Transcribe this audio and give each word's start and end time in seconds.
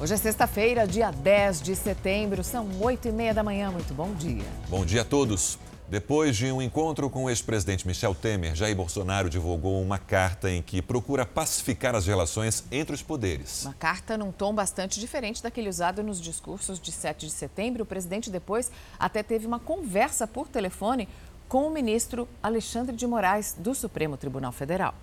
Hoje 0.00 0.14
é 0.14 0.16
sexta-feira, 0.16 0.86
dia 0.86 1.10
10 1.10 1.60
de 1.60 1.74
setembro, 1.74 2.44
são 2.44 2.68
8 2.80 3.08
e 3.08 3.10
meia 3.10 3.34
da 3.34 3.42
manhã. 3.42 3.72
Muito 3.72 3.92
bom 3.92 4.14
dia. 4.14 4.44
Bom 4.68 4.84
dia 4.84 5.02
a 5.02 5.04
todos. 5.04 5.58
Depois 5.88 6.36
de 6.36 6.52
um 6.52 6.62
encontro 6.62 7.10
com 7.10 7.24
o 7.24 7.28
ex-presidente 7.28 7.84
Michel 7.84 8.14
Temer, 8.14 8.54
Jair 8.54 8.76
Bolsonaro 8.76 9.28
divulgou 9.28 9.82
uma 9.82 9.98
carta 9.98 10.48
em 10.48 10.62
que 10.62 10.80
procura 10.80 11.26
pacificar 11.26 11.96
as 11.96 12.06
relações 12.06 12.62
entre 12.70 12.94
os 12.94 13.02
poderes. 13.02 13.64
Uma 13.64 13.74
carta 13.74 14.16
num 14.16 14.30
tom 14.30 14.54
bastante 14.54 15.00
diferente 15.00 15.42
daquele 15.42 15.68
usado 15.68 16.00
nos 16.00 16.20
discursos 16.20 16.78
de 16.78 16.92
7 16.92 17.26
de 17.26 17.32
setembro. 17.32 17.82
O 17.82 17.86
presidente 17.86 18.30
depois 18.30 18.70
até 19.00 19.24
teve 19.24 19.48
uma 19.48 19.58
conversa 19.58 20.28
por 20.28 20.46
telefone 20.46 21.08
com 21.48 21.66
o 21.66 21.70
ministro 21.70 22.28
Alexandre 22.40 22.94
de 22.94 23.04
Moraes, 23.04 23.56
do 23.58 23.74
Supremo 23.74 24.16
Tribunal 24.16 24.52
Federal. 24.52 24.94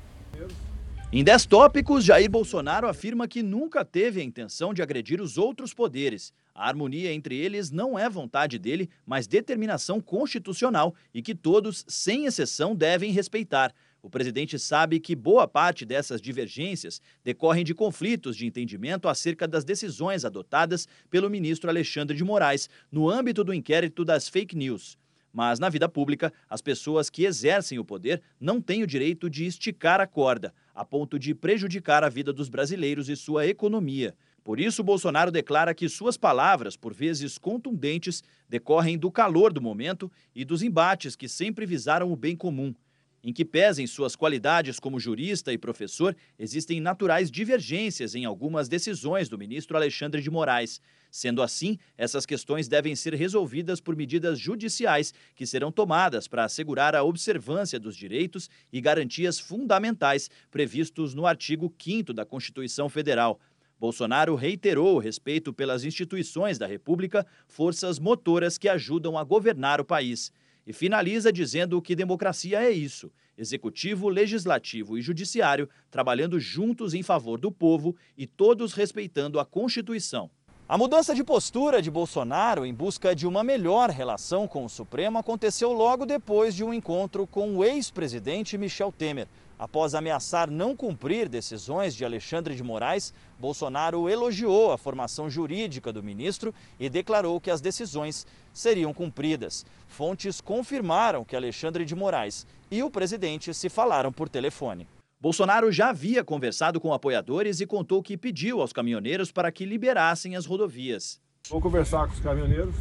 Em 1.14 1.24
10 1.24 1.46
tópicos, 1.46 2.04
Jair 2.04 2.30
Bolsonaro 2.30 2.88
afirma 2.88 3.28
que 3.28 3.44
nunca 3.44 3.86
teve 3.86 4.20
a 4.20 4.24
intenção 4.24 4.74
de 4.74 4.82
agredir 4.82 5.22
os 5.22 5.38
outros 5.38 5.74
poderes. 5.74 6.34
A 6.54 6.68
harmonia 6.68 7.14
entre 7.14 7.38
eles 7.38 7.70
não 7.70 7.98
é 7.98 8.10
vontade 8.10 8.58
dele, 8.58 8.90
mas 9.06 9.28
determinação 9.28 10.02
constitucional 10.02 10.96
e 11.14 11.22
que 11.22 11.36
todos, 11.36 11.86
sem 11.88 12.26
exceção, 12.26 12.76
devem 12.76 13.12
respeitar. 13.12 13.74
O 14.02 14.10
presidente 14.10 14.58
sabe 14.58 15.00
que 15.00 15.16
boa 15.16 15.48
parte 15.48 15.86
dessas 15.86 16.20
divergências 16.20 17.00
decorrem 17.24 17.64
de 17.64 17.74
conflitos 17.74 18.36
de 18.36 18.46
entendimento 18.46 19.08
acerca 19.08 19.48
das 19.48 19.64
decisões 19.64 20.26
adotadas 20.26 20.88
pelo 21.10 21.30
ministro 21.30 21.70
Alexandre 21.70 22.18
de 22.18 22.24
Moraes 22.24 22.68
no 22.92 23.10
âmbito 23.10 23.44
do 23.44 23.54
inquérito 23.54 24.04
das 24.04 24.28
fake 24.28 24.56
news. 24.56 24.98
Mas 25.32 25.60
na 25.60 25.70
vida 25.70 25.88
pública, 25.88 26.32
as 26.50 26.62
pessoas 26.62 27.10
que 27.10 27.26
exercem 27.26 27.78
o 27.78 27.86
poder 27.86 28.22
não 28.40 28.60
têm 28.60 28.84
o 28.84 28.88
direito 28.88 29.30
de 29.30 29.46
esticar 29.46 30.02
a 30.02 30.08
corda 30.08 30.54
a 30.76 30.84
ponto 30.84 31.18
de 31.18 31.34
prejudicar 31.34 32.04
a 32.04 32.10
vida 32.10 32.34
dos 32.34 32.50
brasileiros 32.50 33.08
e 33.08 33.16
sua 33.16 33.48
economia. 33.48 34.14
Por 34.44 34.60
isso, 34.60 34.84
Bolsonaro 34.84 35.32
declara 35.32 35.74
que 35.74 35.90
suas 35.90 36.18
palavras, 36.18 36.76
por 36.76 36.94
vezes 36.94 37.38
contundentes, 37.38 38.22
decorrem 38.48 38.98
do 38.98 39.10
calor 39.10 39.52
do 39.52 39.62
momento 39.62 40.12
e 40.36 40.44
dos 40.46 40.62
embates 40.62 41.16
que 41.16 41.28
sempre 41.28 41.66
visaram 41.66 42.12
o 42.12 42.16
bem 42.16 42.36
comum. 42.36 42.76
Em 43.24 43.34
que 43.34 43.44
pesem 43.44 43.88
suas 43.88 44.16
qualidades 44.16 44.80
como 44.80 45.00
jurista 45.00 45.52
e 45.52 45.58
professor, 45.58 46.16
existem 46.38 46.80
naturais 46.80 47.32
divergências 47.32 48.14
em 48.14 48.24
algumas 48.24 48.70
decisões 48.70 49.28
do 49.28 49.36
ministro 49.36 49.76
Alexandre 49.76 50.22
de 50.22 50.30
Moraes. 50.30 50.80
Sendo 51.16 51.42
assim, 51.42 51.78
essas 51.98 52.26
questões 52.26 52.68
devem 52.68 52.94
ser 52.94 53.14
resolvidas 53.14 53.80
por 53.80 53.96
medidas 53.96 54.38
judiciais 54.38 55.14
que 55.34 55.46
serão 55.46 55.72
tomadas 55.72 56.28
para 56.28 56.44
assegurar 56.44 56.94
a 56.94 57.06
observância 57.06 57.80
dos 57.80 57.96
direitos 57.96 58.50
e 58.70 58.82
garantias 58.82 59.40
fundamentais 59.40 60.30
previstos 60.52 61.14
no 61.14 61.26
artigo 61.26 61.74
5 61.82 62.12
da 62.12 62.26
Constituição 62.26 62.90
Federal. 62.90 63.40
Bolsonaro 63.80 64.36
reiterou 64.36 64.98
o 64.98 65.00
respeito 65.00 65.54
pelas 65.54 65.86
instituições 65.86 66.58
da 66.58 66.68
República, 66.68 67.26
forças 67.48 67.98
motoras 67.98 68.58
que 68.58 68.68
ajudam 68.68 69.18
a 69.18 69.24
governar 69.24 69.80
o 69.80 69.86
país 69.86 70.34
e 70.68 70.74
finaliza 70.74 71.32
dizendo 71.32 71.82
que 71.82 71.96
democracia 71.96 72.62
é 72.62 72.72
isso: 72.72 73.10
executivo, 73.38 74.10
legislativo 74.10 74.98
e 74.98 75.02
judiciário 75.02 75.70
trabalhando 75.90 76.38
juntos 76.42 76.94
em 76.94 77.02
favor 77.02 77.40
do 77.40 77.54
povo 77.54 77.96
e 78.18 78.28
todos 78.28 78.74
respeitando 78.74 79.40
a 79.40 79.46
Constituição. 79.46 80.30
A 80.68 80.80
mudança 80.80 81.14
de 81.14 81.24
postura 81.24 81.80
de 81.80 81.92
Bolsonaro 81.92 82.66
em 82.66 82.74
busca 82.74 83.16
de 83.16 83.28
uma 83.28 83.44
melhor 83.44 83.92
relação 83.92 84.48
com 84.48 84.66
o 84.66 84.70
Supremo 84.70 85.20
aconteceu 85.20 85.72
logo 85.72 86.08
depois 86.08 86.56
de 86.56 86.64
um 86.64 86.74
encontro 86.74 87.28
com 87.28 87.58
o 87.58 87.64
ex-presidente 87.64 88.58
Michel 88.58 88.92
Temer. 88.92 89.28
Após 89.60 89.94
ameaçar 89.94 90.50
não 90.50 90.76
cumprir 90.76 91.30
decisões 91.30 91.96
de 91.96 92.04
Alexandre 92.04 92.56
de 92.56 92.64
Moraes, 92.64 93.14
Bolsonaro 93.40 94.10
elogiou 94.10 94.72
a 94.72 94.78
formação 94.78 95.30
jurídica 95.30 95.94
do 95.94 96.02
ministro 96.02 96.52
e 96.80 96.90
declarou 96.90 97.40
que 97.40 97.52
as 97.52 97.62
decisões 97.62 98.26
seriam 98.52 98.92
cumpridas. 98.92 99.68
Fontes 99.88 100.42
confirmaram 100.42 101.24
que 101.24 101.36
Alexandre 101.36 101.86
de 101.86 101.94
Moraes 101.94 102.44
e 102.72 102.82
o 102.82 102.90
presidente 102.90 103.54
se 103.54 103.70
falaram 103.70 104.12
por 104.12 104.28
telefone. 104.28 104.88
Bolsonaro 105.26 105.72
já 105.72 105.90
havia 105.90 106.24
conversado 106.24 106.80
com 106.80 106.94
apoiadores 106.94 107.60
e 107.60 107.66
contou 107.66 108.04
que 108.04 108.16
pediu 108.16 108.62
aos 108.62 108.72
caminhoneiros 108.72 109.32
para 109.32 109.52
que 109.52 109.66
liberassem 109.66 110.36
as 110.36 110.46
rodovias. 110.46 111.20
Vou 111.50 111.60
conversar 111.60 112.06
com 112.06 112.14
os 112.14 112.20
caminhoneiros 112.20 112.76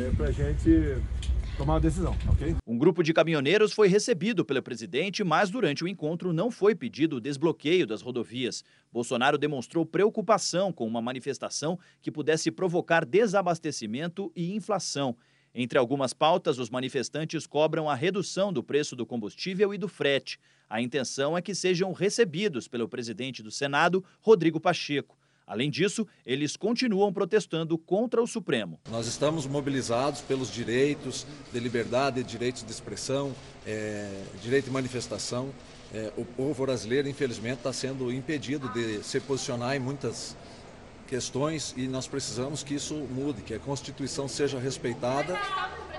é, 0.00 0.10
para 0.16 0.28
a 0.28 0.30
gente 0.30 0.96
tomar 1.58 1.74
uma 1.74 1.80
decisão, 1.80 2.16
ok? 2.26 2.56
Um 2.66 2.78
grupo 2.78 3.02
de 3.02 3.12
caminhoneiros 3.12 3.74
foi 3.74 3.88
recebido 3.88 4.46
pelo 4.46 4.62
presidente, 4.62 5.22
mas 5.22 5.50
durante 5.50 5.84
o 5.84 5.88
encontro 5.88 6.32
não 6.32 6.50
foi 6.50 6.74
pedido 6.74 7.16
o 7.16 7.20
desbloqueio 7.20 7.86
das 7.86 8.00
rodovias. 8.00 8.64
Bolsonaro 8.90 9.36
demonstrou 9.36 9.84
preocupação 9.84 10.72
com 10.72 10.86
uma 10.86 11.02
manifestação 11.02 11.78
que 12.00 12.10
pudesse 12.10 12.50
provocar 12.50 13.04
desabastecimento 13.04 14.32
e 14.34 14.54
inflação. 14.54 15.18
Entre 15.58 15.78
algumas 15.78 16.12
pautas, 16.12 16.58
os 16.58 16.68
manifestantes 16.68 17.46
cobram 17.46 17.88
a 17.88 17.94
redução 17.94 18.52
do 18.52 18.62
preço 18.62 18.94
do 18.94 19.06
combustível 19.06 19.72
e 19.72 19.78
do 19.78 19.88
frete. 19.88 20.38
A 20.68 20.82
intenção 20.82 21.34
é 21.34 21.40
que 21.40 21.54
sejam 21.54 21.94
recebidos 21.94 22.68
pelo 22.68 22.86
presidente 22.86 23.42
do 23.42 23.50
Senado, 23.50 24.04
Rodrigo 24.20 24.60
Pacheco. 24.60 25.16
Além 25.46 25.70
disso, 25.70 26.06
eles 26.26 26.58
continuam 26.58 27.10
protestando 27.10 27.78
contra 27.78 28.22
o 28.22 28.26
Supremo. 28.26 28.78
Nós 28.90 29.06
estamos 29.06 29.46
mobilizados 29.46 30.20
pelos 30.20 30.52
direitos 30.52 31.26
de 31.50 31.58
liberdade, 31.58 32.22
direitos 32.22 32.62
de 32.62 32.70
expressão, 32.70 33.34
é, 33.66 34.24
direito 34.42 34.66
de 34.66 34.70
manifestação. 34.72 35.50
É, 35.94 36.12
o 36.18 36.24
povo 36.26 36.66
brasileiro, 36.66 37.08
infelizmente, 37.08 37.58
está 37.58 37.72
sendo 37.72 38.12
impedido 38.12 38.68
de 38.74 39.02
se 39.02 39.20
posicionar 39.20 39.74
em 39.74 39.80
muitas 39.80 40.36
questões 41.06 41.72
e 41.76 41.88
nós 41.88 42.06
precisamos 42.06 42.62
que 42.62 42.74
isso 42.74 42.94
mude, 42.94 43.42
que 43.42 43.54
a 43.54 43.58
Constituição 43.58 44.28
seja 44.28 44.58
respeitada 44.58 45.38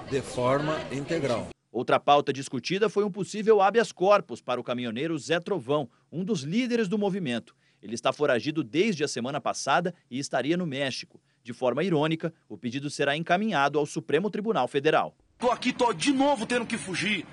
de 0.09 0.22
forma 0.22 0.78
integral. 0.91 1.47
Outra 1.72 2.00
pauta 2.00 2.34
discutida 2.34 2.90
foi 2.90 3.03
um 3.03 3.12
possível 3.12 3.62
habeas 3.62 3.91
corpus 3.91 4.41
para 4.41 4.59
o 4.59 4.63
caminhoneiro 4.63 5.18
Zé 5.18 5.40
Trovão, 5.40 5.90
um 6.12 6.23
dos 6.23 6.41
líderes 6.41 6.88
do 6.88 6.97
movimento. 6.97 7.56
Ele 7.81 7.94
está 7.94 8.12
foragido 8.12 8.63
desde 8.63 9.03
a 9.03 9.07
semana 9.07 9.40
passada 9.40 9.94
e 10.09 10.18
estaria 10.18 10.57
no 10.57 10.66
México. 10.66 11.22
De 11.44 11.53
forma 11.53 11.84
irônica, 11.84 12.34
o 12.50 12.57
pedido 12.57 12.89
será 12.89 13.16
encaminhado 13.16 13.78
ao 13.78 13.85
Supremo 13.85 14.29
Tribunal 14.29 14.68
Federal. 14.68 15.16
Tô 15.38 15.51
aqui, 15.51 15.72
tô 15.72 15.94
de 15.94 16.12
novo 16.12 16.45
tendo 16.45 16.66
que 16.66 16.78
fugir. 16.78 17.25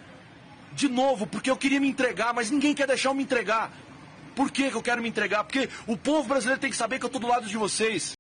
De 0.72 0.88
novo, 0.88 1.26
porque 1.26 1.50
eu 1.50 1.56
queria 1.56 1.80
me 1.80 1.88
entregar, 1.88 2.34
mas 2.34 2.50
ninguém 2.50 2.74
quer 2.74 2.86
deixar 2.86 3.08
eu 3.10 3.14
me 3.14 3.22
entregar. 3.22 3.72
Por 4.34 4.50
que, 4.50 4.70
que 4.70 4.76
eu 4.76 4.82
quero 4.82 5.02
me 5.02 5.08
entregar? 5.08 5.44
Porque 5.44 5.68
o 5.86 5.96
povo 5.96 6.28
brasileiro 6.28 6.60
tem 6.60 6.70
que 6.70 6.76
saber 6.76 6.98
que 6.98 7.04
eu 7.04 7.10
tô 7.10 7.18
do 7.18 7.28
lado 7.28 7.46
de 7.46 7.56
vocês. 7.56 8.12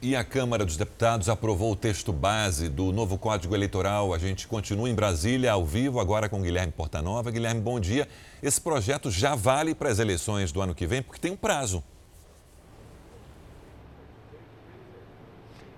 E 0.00 0.16
a 0.16 0.24
Câmara 0.24 0.64
dos 0.64 0.76
Deputados 0.76 1.28
aprovou 1.28 1.72
o 1.72 1.76
texto 1.76 2.12
base 2.12 2.68
do 2.68 2.90
novo 2.90 3.16
Código 3.16 3.54
Eleitoral. 3.54 4.12
A 4.12 4.18
gente 4.18 4.48
continua 4.48 4.90
em 4.90 4.94
Brasília, 4.94 5.52
ao 5.52 5.64
vivo, 5.64 6.00
agora 6.00 6.28
com 6.28 6.42
Guilherme 6.42 6.72
Portanova. 6.72 7.30
Guilherme, 7.30 7.60
bom 7.60 7.78
dia. 7.78 8.08
Esse 8.42 8.60
projeto 8.60 9.12
já 9.12 9.36
vale 9.36 9.76
para 9.76 9.90
as 9.90 10.00
eleições 10.00 10.50
do 10.50 10.60
ano 10.60 10.74
que 10.74 10.88
vem, 10.88 11.02
porque 11.02 11.20
tem 11.20 11.30
um 11.30 11.36
prazo. 11.36 11.84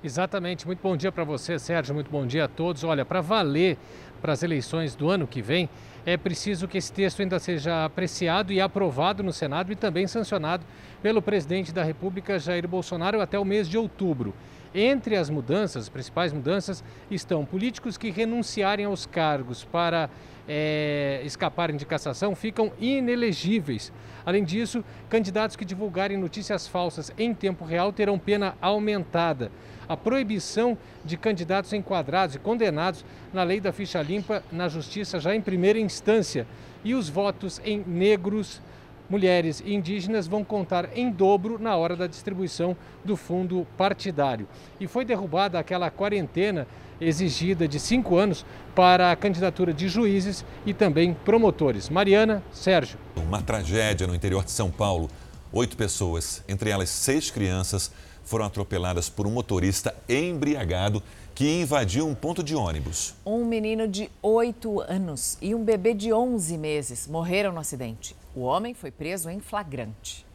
Exatamente. 0.03 0.67
Muito 0.67 0.81
bom 0.83 0.97
dia 0.97 1.13
para 1.13 1.25
você, 1.25 1.59
Sérgio. 1.59 1.95
Muito 1.95 2.11
bom 2.11 2.27
dia 2.27 2.45
a 2.45 2.49
todos. 2.49 2.85
Olha, 2.85 3.05
para 3.05 3.21
valer 3.21 3.79
para 4.21 4.33
as 4.33 4.43
eleições 4.43 4.95
do 4.95 5.11
ano 5.11 5.27
que 5.27 5.43
vem, 5.43 5.69
é 6.07 6.17
preciso 6.17 6.69
que 6.69 6.77
esse 6.77 6.93
texto 6.93 7.21
ainda 7.21 7.39
seja 7.39 7.85
apreciado 7.85 8.53
e 8.53 8.61
aprovado 8.61 9.23
no 9.23 9.33
Senado 9.33 9.73
e 9.73 9.77
também 9.77 10.07
sancionado 10.07 10.65
pelo 11.03 11.23
presidente 11.23 11.73
da 11.73 11.83
República, 11.83 12.39
Jair 12.39 12.69
Bolsonaro, 12.69 13.21
até 13.21 13.39
o 13.39 13.45
mês 13.45 13.69
de 13.69 13.79
outubro. 13.79 14.35
Entre 14.75 15.17
as 15.17 15.31
mudanças, 15.31 15.85
as 15.85 15.89
principais 15.89 16.33
mudanças, 16.33 16.83
estão 17.11 17.45
políticos 17.45 17.97
que 17.97 18.11
renunciarem 18.11 18.87
aos 18.87 19.07
cargos 19.07 19.65
para 19.65 20.11
é, 20.49 21.21
escaparem 21.25 21.77
de 21.77 21.87
cassação 21.87 22.35
ficam 22.35 22.73
inelegíveis. 22.81 23.93
Além 24.25 24.45
disso, 24.45 24.85
candidatos 25.09 25.57
que 25.57 25.65
divulgarem 25.65 26.17
notícias 26.17 26.67
falsas 26.67 27.13
em 27.19 27.35
tempo 27.35 27.65
real 27.65 27.93
terão 27.93 28.19
pena 28.19 28.57
aumentada 28.61 29.51
a 29.89 29.97
proibição 29.97 30.77
de 31.05 31.17
candidatos 31.17 31.73
enquadrados 31.73 32.35
e 32.35 32.39
condenados 32.39 33.05
na 33.33 33.43
lei 33.43 33.61
da 33.61 33.73
ficha 33.73 34.01
limpa 34.03 34.43
na 34.51 34.69
justiça 34.69 35.21
já 35.21 35.35
em 35.35 35.41
primeira 35.41 35.79
instância. 35.79 36.47
E 36.83 36.95
os 36.95 37.09
votos 37.09 37.61
em 37.65 37.83
negros, 37.87 38.61
mulheres 39.09 39.63
e 39.65 39.75
indígenas 39.75 40.27
vão 40.27 40.45
contar 40.45 40.97
em 40.97 41.11
dobro 41.11 41.59
na 41.59 41.77
hora 41.77 41.97
da 41.97 42.07
distribuição 42.07 42.77
do 43.05 43.17
fundo 43.17 43.67
partidário. 43.77 44.49
E 44.81 44.87
foi 44.87 45.05
derrubada 45.05 45.59
aquela 45.59 45.91
quarentena 45.91 46.67
exigida 47.01 47.67
de 47.67 47.79
cinco 47.79 48.17
anos 48.17 48.45
para 48.75 49.11
a 49.11 49.17
candidatura 49.17 49.73
de 49.73 49.89
juízes 49.89 50.45
e 50.65 50.73
também 50.73 51.15
promotores. 51.15 51.89
Mariana, 51.89 52.43
Sérgio. 52.53 52.99
Uma 53.17 53.43
tragédia 53.43 54.07
no 54.07 54.15
interior 54.15 54.45
de 54.45 54.51
São 54.51 54.71
Paulo. 54.71 55.09
Oito 55.53 55.77
pessoas, 55.77 56.43
entre 56.49 56.71
elas 56.71 56.89
seis 56.89 57.31
crianças, 57.31 57.93
foram 58.25 58.47
atropeladas 58.47 59.09
por 59.09 59.27
um 59.27 59.31
motorista 59.31 59.95
embriagado 60.09 61.03
que 61.35 61.61
invadiu 61.61 62.07
um 62.07 62.15
ponto 62.15 62.43
de 62.43 62.55
ônibus. 62.55 63.15
Um 63.27 63.45
menino 63.45 63.89
de 63.89 64.09
8 64.23 64.81
anos 64.83 65.37
e 65.43 65.55
um 65.55 65.65
bebê 65.65 65.93
de 65.93 66.13
11 66.13 66.57
meses 66.57 67.09
morreram 67.09 67.53
no 67.53 67.59
acidente. 67.59 68.17
O 68.37 68.41
homem 68.41 68.75
foi 68.75 68.91
preso 68.91 69.31
em 69.31 69.39
flagrante. 69.39 70.27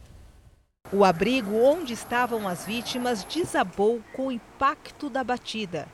O 0.92 1.04
abrigo 1.04 1.54
onde 1.56 1.92
estavam 1.92 2.48
as 2.48 2.66
vítimas 2.66 3.26
desabou 3.26 4.02
com 4.14 4.28
o 4.28 4.32
impacto 4.32 5.10
da 5.10 5.22
batida. 5.22 5.86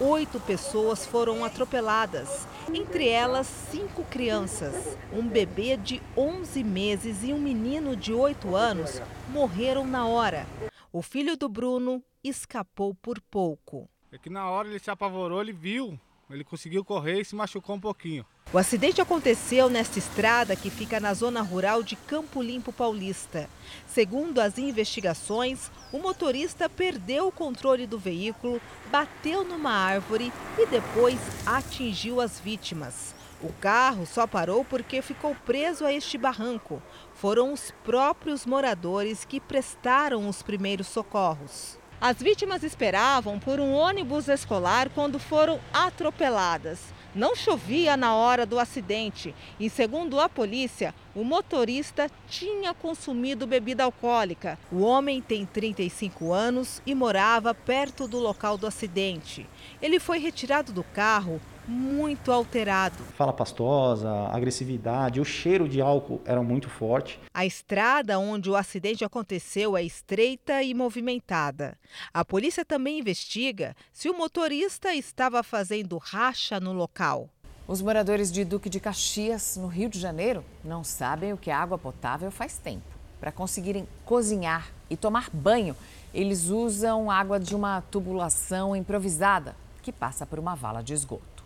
Oito 0.00 0.38
pessoas 0.38 1.04
foram 1.04 1.44
atropeladas, 1.44 2.46
entre 2.72 3.08
elas 3.08 3.48
cinco 3.48 4.04
crianças. 4.04 4.96
Um 5.12 5.26
bebê 5.26 5.76
de 5.76 6.00
11 6.16 6.62
meses 6.62 7.24
e 7.24 7.32
um 7.32 7.40
menino 7.40 7.96
de 7.96 8.12
8 8.12 8.54
anos 8.54 9.02
morreram 9.30 9.84
na 9.84 10.06
hora. 10.06 10.46
O 10.92 11.02
filho 11.02 11.36
do 11.36 11.48
Bruno 11.48 12.00
escapou 12.22 12.94
por 12.94 13.20
pouco. 13.20 13.88
É 14.12 14.18
que 14.18 14.30
na 14.30 14.48
hora 14.48 14.68
ele 14.68 14.78
se 14.78 14.90
apavorou, 14.90 15.40
ele 15.40 15.52
viu, 15.52 15.98
ele 16.34 16.44
conseguiu 16.44 16.84
correr 16.84 17.20
e 17.20 17.24
se 17.24 17.34
machucou 17.34 17.76
um 17.76 17.80
pouquinho. 17.80 18.24
O 18.52 18.56
acidente 18.56 19.00
aconteceu 19.00 19.68
nesta 19.68 19.98
estrada 19.98 20.56
que 20.56 20.70
fica 20.70 20.98
na 20.98 21.12
zona 21.12 21.42
rural 21.42 21.82
de 21.82 21.96
Campo 21.96 22.40
Limpo 22.42 22.72
Paulista. 22.72 23.48
Segundo 23.86 24.38
as 24.40 24.56
investigações, 24.56 25.70
o 25.92 25.98
motorista 25.98 26.68
perdeu 26.68 27.28
o 27.28 27.32
controle 27.32 27.86
do 27.86 27.98
veículo, 27.98 28.60
bateu 28.90 29.44
numa 29.44 29.70
árvore 29.70 30.32
e 30.58 30.66
depois 30.66 31.18
atingiu 31.46 32.20
as 32.20 32.40
vítimas. 32.40 33.14
O 33.40 33.52
carro 33.52 34.04
só 34.04 34.26
parou 34.26 34.64
porque 34.64 35.00
ficou 35.00 35.34
preso 35.46 35.84
a 35.84 35.92
este 35.92 36.18
barranco. 36.18 36.82
Foram 37.14 37.52
os 37.52 37.70
próprios 37.84 38.44
moradores 38.44 39.24
que 39.24 39.38
prestaram 39.38 40.28
os 40.28 40.42
primeiros 40.42 40.88
socorros. 40.88 41.78
As 42.00 42.18
vítimas 42.18 42.62
esperavam 42.62 43.40
por 43.40 43.58
um 43.58 43.72
ônibus 43.72 44.28
escolar 44.28 44.88
quando 44.88 45.18
foram 45.18 45.58
atropeladas. 45.72 46.94
Não 47.12 47.34
chovia 47.34 47.96
na 47.96 48.14
hora 48.14 48.46
do 48.46 48.60
acidente 48.60 49.34
e, 49.58 49.68
segundo 49.68 50.20
a 50.20 50.28
polícia, 50.28 50.94
o 51.12 51.24
motorista 51.24 52.08
tinha 52.28 52.72
consumido 52.72 53.48
bebida 53.48 53.82
alcoólica. 53.82 54.56
O 54.70 54.82
homem 54.82 55.20
tem 55.20 55.44
35 55.44 56.32
anos 56.32 56.80
e 56.86 56.94
morava 56.94 57.52
perto 57.52 58.06
do 58.06 58.20
local 58.20 58.56
do 58.56 58.68
acidente. 58.68 59.44
Ele 59.82 59.98
foi 59.98 60.20
retirado 60.20 60.72
do 60.72 60.84
carro 60.84 61.40
muito 61.68 62.32
alterado. 62.32 62.96
Fala 63.14 63.32
pastosa, 63.32 64.10
agressividade, 64.32 65.20
o 65.20 65.24
cheiro 65.24 65.68
de 65.68 65.80
álcool 65.80 66.20
era 66.24 66.42
muito 66.42 66.70
forte. 66.70 67.20
A 67.34 67.44
estrada 67.44 68.18
onde 68.18 68.48
o 68.50 68.56
acidente 68.56 69.04
aconteceu 69.04 69.76
é 69.76 69.82
estreita 69.82 70.62
e 70.62 70.72
movimentada. 70.72 71.76
A 72.12 72.24
polícia 72.24 72.64
também 72.64 72.98
investiga 72.98 73.76
se 73.92 74.08
o 74.08 74.16
motorista 74.16 74.94
estava 74.94 75.42
fazendo 75.42 75.98
racha 75.98 76.58
no 76.58 76.72
local. 76.72 77.28
Os 77.66 77.82
moradores 77.82 78.32
de 78.32 78.46
Duque 78.46 78.70
de 78.70 78.80
Caxias, 78.80 79.58
no 79.58 79.66
Rio 79.66 79.90
de 79.90 80.00
Janeiro, 80.00 80.42
não 80.64 80.82
sabem 80.82 81.34
o 81.34 81.36
que 81.36 81.50
é 81.50 81.54
água 81.54 81.76
potável 81.76 82.30
faz 82.30 82.56
tempo. 82.56 82.86
Para 83.20 83.30
conseguirem 83.30 83.86
cozinhar 84.06 84.70
e 84.88 84.96
tomar 84.96 85.28
banho, 85.30 85.76
eles 86.14 86.48
usam 86.48 87.10
água 87.10 87.38
de 87.38 87.54
uma 87.54 87.82
tubulação 87.82 88.74
improvisada 88.74 89.54
que 89.82 89.92
passa 89.92 90.24
por 90.24 90.38
uma 90.38 90.54
vala 90.54 90.82
de 90.82 90.94
esgoto. 90.94 91.37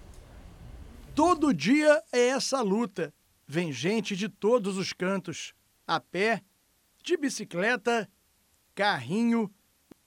Todo 1.14 1.52
dia 1.52 2.02
é 2.10 2.28
essa 2.28 2.62
luta. 2.62 3.12
Vem 3.46 3.70
gente 3.70 4.16
de 4.16 4.30
todos 4.30 4.78
os 4.78 4.94
cantos, 4.94 5.52
a 5.86 6.00
pé, 6.00 6.40
de 7.02 7.18
bicicleta, 7.18 8.08
carrinho 8.74 9.52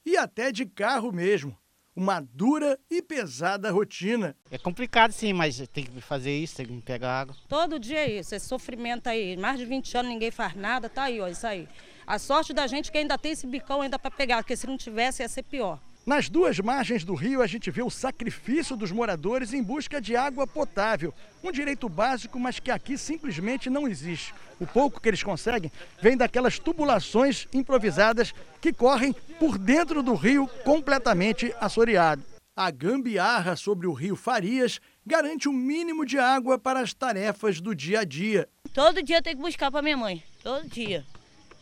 e 0.03 0.17
até 0.17 0.51
de 0.51 0.65
carro 0.65 1.11
mesmo. 1.11 1.55
Uma 1.95 2.19
dura 2.19 2.79
e 2.89 3.03
pesada 3.03 3.71
rotina. 3.71 4.35
É 4.49 4.57
complicado 4.57 5.11
sim, 5.11 5.31
mas 5.31 5.65
tem 5.71 5.85
que 5.85 6.01
fazer 6.01 6.35
isso, 6.35 6.57
tem 6.57 6.65
que 6.65 6.81
pegar 6.81 7.21
água. 7.21 7.35
Todo 7.47 7.79
dia 7.79 7.99
é 7.99 8.19
isso, 8.19 8.33
esse 8.33 8.47
sofrimento 8.47 9.07
aí. 9.07 9.37
Mais 9.37 9.59
de 9.59 9.65
20 9.65 9.97
anos 9.97 10.11
ninguém 10.11 10.31
faz 10.31 10.55
nada, 10.55 10.89
tá 10.89 11.03
aí, 11.03 11.21
ó, 11.21 11.27
isso 11.27 11.45
aí. 11.45 11.69
A 12.07 12.17
sorte 12.17 12.51
da 12.51 12.65
gente 12.65 12.89
é 12.89 12.91
que 12.91 12.97
ainda 12.97 13.17
tem 13.17 13.31
esse 13.31 13.45
bicão 13.45 13.81
ainda 13.81 13.99
para 13.99 14.09
pegar, 14.09 14.37
porque 14.37 14.57
se 14.57 14.65
não 14.65 14.75
tivesse 14.75 15.21
ia 15.21 15.29
ser 15.29 15.43
pior. 15.43 15.79
Nas 16.05 16.29
duas 16.29 16.59
margens 16.59 17.03
do 17.03 17.15
rio, 17.15 17.41
a 17.41 17.47
gente 17.47 17.71
vê 17.71 17.81
o 17.81 17.89
sacrifício 17.89 18.77
dos 18.77 18.91
moradores 18.91 19.53
em 19.53 19.63
busca 19.63 19.99
de 19.99 20.15
água 20.15 20.45
potável. 20.45 21.11
Um 21.43 21.51
direito 21.51 21.89
básico, 21.89 22.39
mas 22.39 22.59
que 22.59 22.69
aqui 22.69 22.95
simplesmente 22.95 23.71
não 23.71 23.87
existe. 23.87 24.31
O 24.59 24.67
pouco 24.67 25.01
que 25.01 25.09
eles 25.09 25.23
conseguem 25.23 25.71
vem 25.99 26.15
daquelas 26.15 26.59
tubulações 26.59 27.47
improvisadas 27.51 28.35
que 28.61 28.71
correm 28.71 29.13
por 29.39 29.57
dentro 29.57 30.03
do 30.03 30.13
rio 30.13 30.47
completamente 30.63 31.51
assoreado. 31.59 32.23
A 32.55 32.69
gambiarra 32.69 33.55
sobre 33.55 33.87
o 33.87 33.91
rio 33.91 34.15
Farias 34.15 34.79
garante 35.03 35.49
o 35.49 35.51
um 35.51 35.55
mínimo 35.55 36.05
de 36.05 36.19
água 36.19 36.59
para 36.59 36.81
as 36.81 36.93
tarefas 36.93 37.59
do 37.59 37.73
dia 37.73 38.01
a 38.01 38.03
dia. 38.03 38.47
Todo 38.71 39.01
dia 39.01 39.23
tem 39.23 39.35
que 39.35 39.41
buscar 39.41 39.71
para 39.71 39.81
minha 39.81 39.97
mãe. 39.97 40.23
Todo 40.43 40.69
dia. 40.69 41.03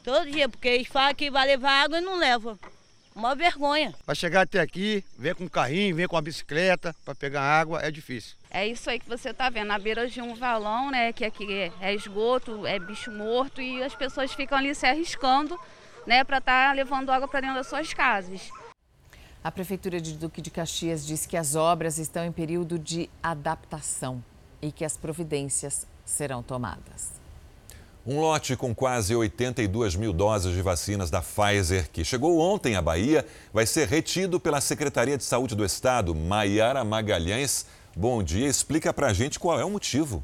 Todo 0.03 0.29
dia, 0.29 0.49
porque 0.49 0.67
eles 0.67 0.87
falam 0.87 1.15
que 1.15 1.31
vai 1.31 1.47
levar 1.47 1.85
água 1.85 1.99
e 1.99 2.01
não 2.01 2.17
levam. 2.17 2.59
Uma 3.15 3.35
vergonha. 3.35 3.93
Para 4.05 4.15
chegar 4.15 4.41
até 4.41 4.59
aqui, 4.59 5.03
vem 5.17 5.35
com 5.35 5.43
um 5.43 5.47
carrinho, 5.47 5.95
vem 5.95 6.07
com 6.07 6.15
uma 6.15 6.21
bicicleta 6.21 6.95
para 7.05 7.13
pegar 7.13 7.41
água, 7.41 7.79
é 7.81 7.91
difícil. 7.91 8.35
É 8.49 8.67
isso 8.67 8.89
aí 8.89 8.99
que 8.99 9.07
você 9.07 9.29
está 9.29 9.49
vendo, 9.49 9.67
na 9.67 9.77
beira 9.77 10.07
de 10.07 10.19
um 10.21 10.33
valão, 10.33 10.89
né? 10.89 11.13
Que 11.13 11.25
aqui 11.25 11.71
é 11.79 11.93
esgoto, 11.93 12.65
é 12.65 12.79
bicho 12.79 13.11
morto 13.11 13.61
e 13.61 13.83
as 13.83 13.95
pessoas 13.95 14.33
ficam 14.33 14.57
ali 14.57 14.73
se 14.73 14.85
arriscando, 14.85 15.59
né? 16.07 16.23
Para 16.23 16.39
estar 16.39 16.69
tá 16.69 16.73
levando 16.73 17.11
água 17.11 17.27
para 17.27 17.41
dentro 17.41 17.55
das 17.55 17.67
suas 17.67 17.93
casas. 17.93 18.49
A 19.43 19.51
Prefeitura 19.51 19.99
de 19.99 20.13
Duque 20.13 20.41
de 20.41 20.49
Caxias 20.49 21.05
diz 21.05 21.25
que 21.25 21.37
as 21.37 21.53
obras 21.53 21.97
estão 21.97 22.25
em 22.25 22.31
período 22.31 22.79
de 22.79 23.09
adaptação 23.21 24.23
e 24.61 24.71
que 24.71 24.85
as 24.85 24.95
providências 24.97 25.85
serão 26.05 26.41
tomadas. 26.41 27.22
Um 28.05 28.19
lote 28.19 28.57
com 28.57 28.75
quase 28.75 29.15
82 29.15 29.95
mil 29.95 30.11
doses 30.11 30.53
de 30.53 30.61
vacinas 30.61 31.09
da 31.09 31.21
Pfizer, 31.21 31.89
que 31.89 32.03
chegou 32.03 32.37
ontem 32.37 32.75
à 32.75 32.81
Bahia, 32.81 33.25
vai 33.53 33.65
ser 33.65 33.87
retido 33.87 34.41
pela 34.41 34.59
Secretaria 34.59 35.17
de 35.17 35.23
Saúde 35.23 35.55
do 35.55 35.63
Estado. 35.63 36.13
Maiara 36.13 36.83
Magalhães, 36.83 37.65
bom 37.95 38.21
dia. 38.21 38.45
Explica 38.45 38.91
pra 38.91 39.13
gente 39.13 39.39
qual 39.39 39.57
é 39.57 39.63
o 39.63 39.69
motivo. 39.69 40.21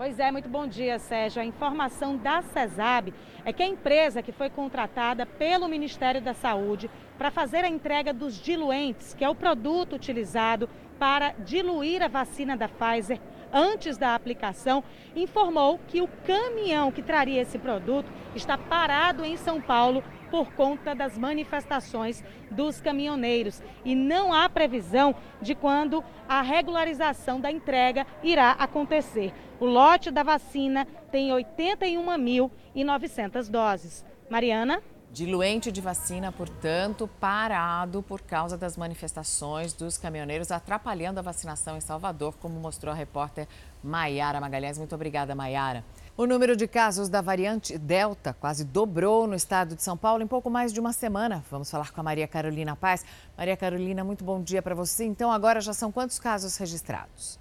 Pois 0.00 0.18
é, 0.18 0.32
muito 0.32 0.48
bom 0.48 0.66
dia, 0.66 0.98
Sérgio. 0.98 1.42
A 1.42 1.44
informação 1.44 2.16
da 2.16 2.40
CESAB 2.40 3.12
é 3.44 3.52
que 3.52 3.62
a 3.62 3.66
empresa 3.66 4.22
que 4.22 4.32
foi 4.32 4.48
contratada 4.48 5.26
pelo 5.26 5.68
Ministério 5.68 6.22
da 6.22 6.32
Saúde 6.32 6.90
para 7.18 7.30
fazer 7.30 7.66
a 7.66 7.68
entrega 7.68 8.10
dos 8.10 8.40
diluentes, 8.40 9.12
que 9.12 9.22
é 9.22 9.28
o 9.28 9.34
produto 9.34 9.96
utilizado 9.96 10.70
para 10.98 11.32
diluir 11.40 12.02
a 12.02 12.08
vacina 12.08 12.56
da 12.56 12.66
Pfizer, 12.66 13.20
antes 13.52 13.98
da 13.98 14.14
aplicação, 14.14 14.82
informou 15.14 15.78
que 15.86 16.00
o 16.00 16.08
caminhão 16.26 16.90
que 16.90 17.02
traria 17.02 17.42
esse 17.42 17.58
produto 17.58 18.10
está 18.34 18.56
parado 18.56 19.22
em 19.22 19.36
São 19.36 19.60
Paulo 19.60 20.02
por 20.30 20.52
conta 20.52 20.94
das 20.94 21.18
manifestações 21.18 22.22
dos 22.50 22.80
caminhoneiros 22.80 23.62
e 23.84 23.94
não 23.94 24.32
há 24.32 24.48
previsão 24.48 25.14
de 25.42 25.54
quando 25.54 26.02
a 26.28 26.40
regularização 26.42 27.40
da 27.40 27.50
entrega 27.50 28.06
irá 28.22 28.52
acontecer. 28.52 29.34
O 29.58 29.66
lote 29.66 30.10
da 30.10 30.22
vacina 30.22 30.86
tem 31.10 31.30
81.900 31.30 33.50
doses. 33.50 34.04
Mariana? 34.30 34.82
Diluente 35.12 35.72
de 35.72 35.80
vacina, 35.80 36.30
portanto, 36.30 37.10
parado 37.18 38.00
por 38.00 38.20
causa 38.20 38.56
das 38.56 38.76
manifestações 38.76 39.72
dos 39.72 39.98
caminhoneiros 39.98 40.52
atrapalhando 40.52 41.18
a 41.18 41.22
vacinação 41.22 41.76
em 41.76 41.80
Salvador, 41.80 42.36
como 42.40 42.60
mostrou 42.60 42.92
a 42.92 42.96
repórter 42.96 43.48
Maiara 43.82 44.40
Magalhães. 44.40 44.78
Muito 44.78 44.94
obrigada, 44.94 45.34
Maiara. 45.34 45.84
O 46.20 46.26
número 46.26 46.54
de 46.54 46.68
casos 46.68 47.08
da 47.08 47.22
variante 47.22 47.78
Delta 47.78 48.36
quase 48.38 48.62
dobrou 48.62 49.26
no 49.26 49.34
estado 49.34 49.74
de 49.74 49.82
São 49.82 49.96
Paulo 49.96 50.22
em 50.22 50.26
pouco 50.26 50.50
mais 50.50 50.70
de 50.70 50.78
uma 50.78 50.92
semana. 50.92 51.42
Vamos 51.50 51.70
falar 51.70 51.90
com 51.92 51.98
a 51.98 52.04
Maria 52.04 52.28
Carolina 52.28 52.76
Paz. 52.76 53.06
Maria 53.38 53.56
Carolina, 53.56 54.04
muito 54.04 54.22
bom 54.22 54.42
dia 54.42 54.60
para 54.60 54.74
você. 54.74 55.06
Então, 55.06 55.32
agora 55.32 55.62
já 55.62 55.72
são 55.72 55.90
quantos 55.90 56.18
casos 56.18 56.58
registrados? 56.58 57.39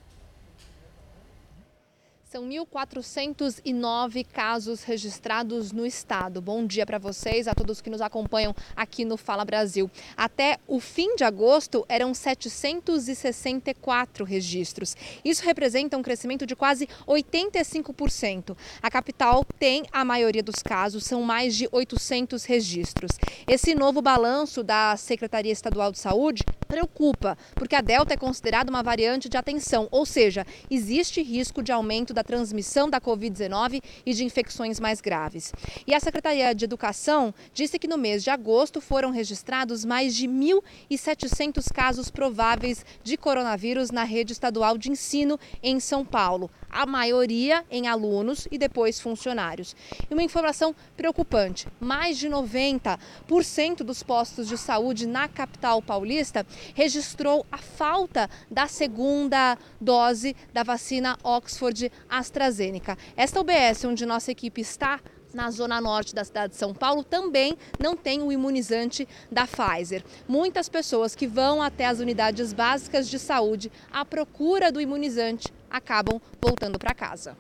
São 2.29 2.48
1.409 2.48 4.25
casos 4.31 4.83
registrados 4.83 5.71
no 5.71 5.83
estado. 5.83 6.39
Bom 6.39 6.63
dia 6.63 6.86
para 6.86 7.00
vocês, 7.00 7.48
a 7.48 7.55
todos 7.55 7.81
que 7.81 7.89
nos 7.89 8.01
acompanham 8.01 8.55
aqui 8.75 9.03
no 9.03 9.17
Fala 9.17 9.43
Brasil. 9.43 9.89
Até 10.15 10.59
o 10.67 10.79
fim 10.79 11.15
de 11.15 11.24
agosto 11.24 11.83
eram 11.89 12.13
764 12.13 14.24
registros. 14.24 14.95
Isso 15.25 15.43
representa 15.43 15.98
um 15.98 16.03
crescimento 16.03 16.45
de 16.45 16.55
quase 16.55 16.88
85%. 17.07 18.55
A 18.79 18.91
capital 18.91 19.43
tem 19.57 19.83
a 19.91 20.05
maioria 20.05 20.43
dos 20.43 20.62
casos, 20.62 21.05
são 21.05 21.24
mais 21.24 21.55
de 21.55 21.67
800 21.71 22.45
registros. 22.45 23.13
Esse 23.48 23.74
novo 23.74 24.03
balanço 24.03 24.62
da 24.62 24.95
Secretaria 24.98 25.51
Estadual 25.51 25.91
de 25.91 25.98
Saúde 25.98 26.43
preocupa, 26.70 27.36
porque 27.56 27.76
a 27.76 27.82
Delta 27.82 28.14
é 28.14 28.18
considerada 28.18 28.70
uma 28.70 28.84
variante 28.84 29.28
de 29.28 29.36
atenção, 29.36 29.88
ou 29.90 30.06
seja, 30.06 30.46
existe 30.70 31.20
risco 31.20 31.64
de 31.64 31.72
aumento 31.72 32.14
da 32.14 32.24
transmissão 32.24 32.88
da 32.88 33.02
Covid-19 33.02 33.82
e 34.06 34.14
de 34.14 34.24
infecções 34.24 34.80
mais 34.80 35.02
graves. 35.02 35.52
E 35.88 35.96
a 35.96 36.00
Secretaria 36.00 36.54
de 36.54 36.66
Educação 36.66 37.34
disse 37.56 37.80
que 37.80 37.88
no 37.88 37.98
mês 37.98 38.24
de 38.24 38.30
agosto 38.30 38.80
foram 38.80 39.10
registrados 39.10 39.84
mais 39.84 40.16
de 40.16 40.28
1.700 40.28 41.74
casos 41.74 42.12
prováveis 42.12 42.86
de 43.04 43.18
coronavírus 43.18 43.90
na 43.90 44.04
rede 44.04 44.34
estadual 44.34 44.78
de 44.78 44.92
ensino 44.92 45.40
em 45.64 45.80
São 45.80 46.06
Paulo, 46.06 46.52
a 46.70 46.86
maioria 46.86 47.66
em 47.72 47.88
alunos 47.88 48.48
e 48.52 48.60
depois 48.60 49.00
funcionários. 49.00 49.76
E 50.08 50.14
uma 50.14 50.22
informação 50.22 50.76
preocupante: 50.96 51.68
mais 51.80 52.16
de 52.16 52.30
90% 52.30 53.78
dos 53.78 54.04
postos 54.04 54.48
de 54.48 54.56
saúde 54.56 55.08
na 55.08 55.28
capital 55.28 55.82
paulista 55.82 56.46
registrou 56.74 57.46
a 57.51 57.58
falta 57.58 58.30
da 58.50 58.68
segunda 58.68 59.58
dose 59.80 60.36
da 60.54 60.63
vacina 60.63 61.18
Oxford 61.24 61.92
AstraZeneca. 62.10 62.98
Esta 63.16 63.39
UBS, 63.39 63.86
onde 63.86 64.06
nossa 64.06 64.32
equipe 64.32 64.62
está, 64.62 65.00
na 65.34 65.51
zona 65.51 65.80
norte 65.80 66.16
da 66.16 66.24
cidade 66.24 66.54
de 66.54 66.60
São 66.60 66.74
Paulo 66.74 67.04
também 67.04 67.58
não 67.80 67.96
tem 67.96 68.22
o 68.22 68.32
imunizante 68.32 69.08
da 69.32 69.46
Pfizer. 69.46 70.04
Muitas 70.28 70.68
pessoas 70.68 71.16
que 71.16 71.28
vão 71.28 71.62
até 71.62 71.86
as 71.86 72.00
unidades 72.00 72.54
básicas 72.54 73.08
de 73.10 73.20
saúde 73.20 73.72
à 73.92 74.04
procura 74.04 74.72
do 74.72 74.82
imunizante 74.82 75.54
acabam 75.70 76.20
voltando 76.42 76.80
para 76.80 76.94
casa. 76.94 77.38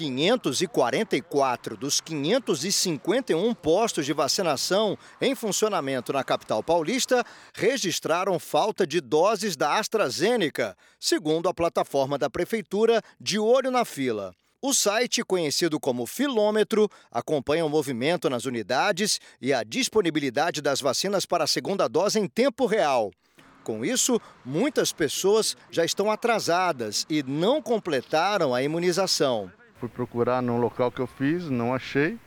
544 0.00 1.76
dos 1.76 2.00
551 2.00 3.52
postos 3.52 4.06
de 4.06 4.14
vacinação 4.14 4.96
em 5.20 5.34
funcionamento 5.34 6.10
na 6.10 6.24
capital 6.24 6.62
paulista 6.62 7.22
registraram 7.52 8.38
falta 8.38 8.86
de 8.86 8.98
doses 8.98 9.56
da 9.56 9.78
AstraZeneca, 9.78 10.74
segundo 10.98 11.50
a 11.50 11.54
plataforma 11.54 12.16
da 12.16 12.30
Prefeitura 12.30 13.02
de 13.20 13.38
Olho 13.38 13.70
na 13.70 13.84
Fila. 13.84 14.34
O 14.62 14.72
site, 14.72 15.22
conhecido 15.22 15.78
como 15.78 16.06
Filômetro, 16.06 16.88
acompanha 17.10 17.66
o 17.66 17.68
movimento 17.68 18.30
nas 18.30 18.46
unidades 18.46 19.20
e 19.38 19.52
a 19.52 19.62
disponibilidade 19.62 20.62
das 20.62 20.80
vacinas 20.80 21.26
para 21.26 21.44
a 21.44 21.46
segunda 21.46 21.86
dose 21.88 22.18
em 22.18 22.26
tempo 22.26 22.64
real. 22.64 23.10
Com 23.62 23.84
isso, 23.84 24.18
muitas 24.46 24.94
pessoas 24.94 25.54
já 25.70 25.84
estão 25.84 26.10
atrasadas 26.10 27.04
e 27.10 27.22
não 27.22 27.60
completaram 27.60 28.54
a 28.54 28.62
imunização. 28.62 29.52
Fui 29.80 29.88
procurar 29.88 30.42
num 30.42 30.60
local 30.60 30.92
que 30.92 31.00
eu 31.00 31.06
fiz, 31.06 31.48
não 31.48 31.74
achei. 31.74 32.18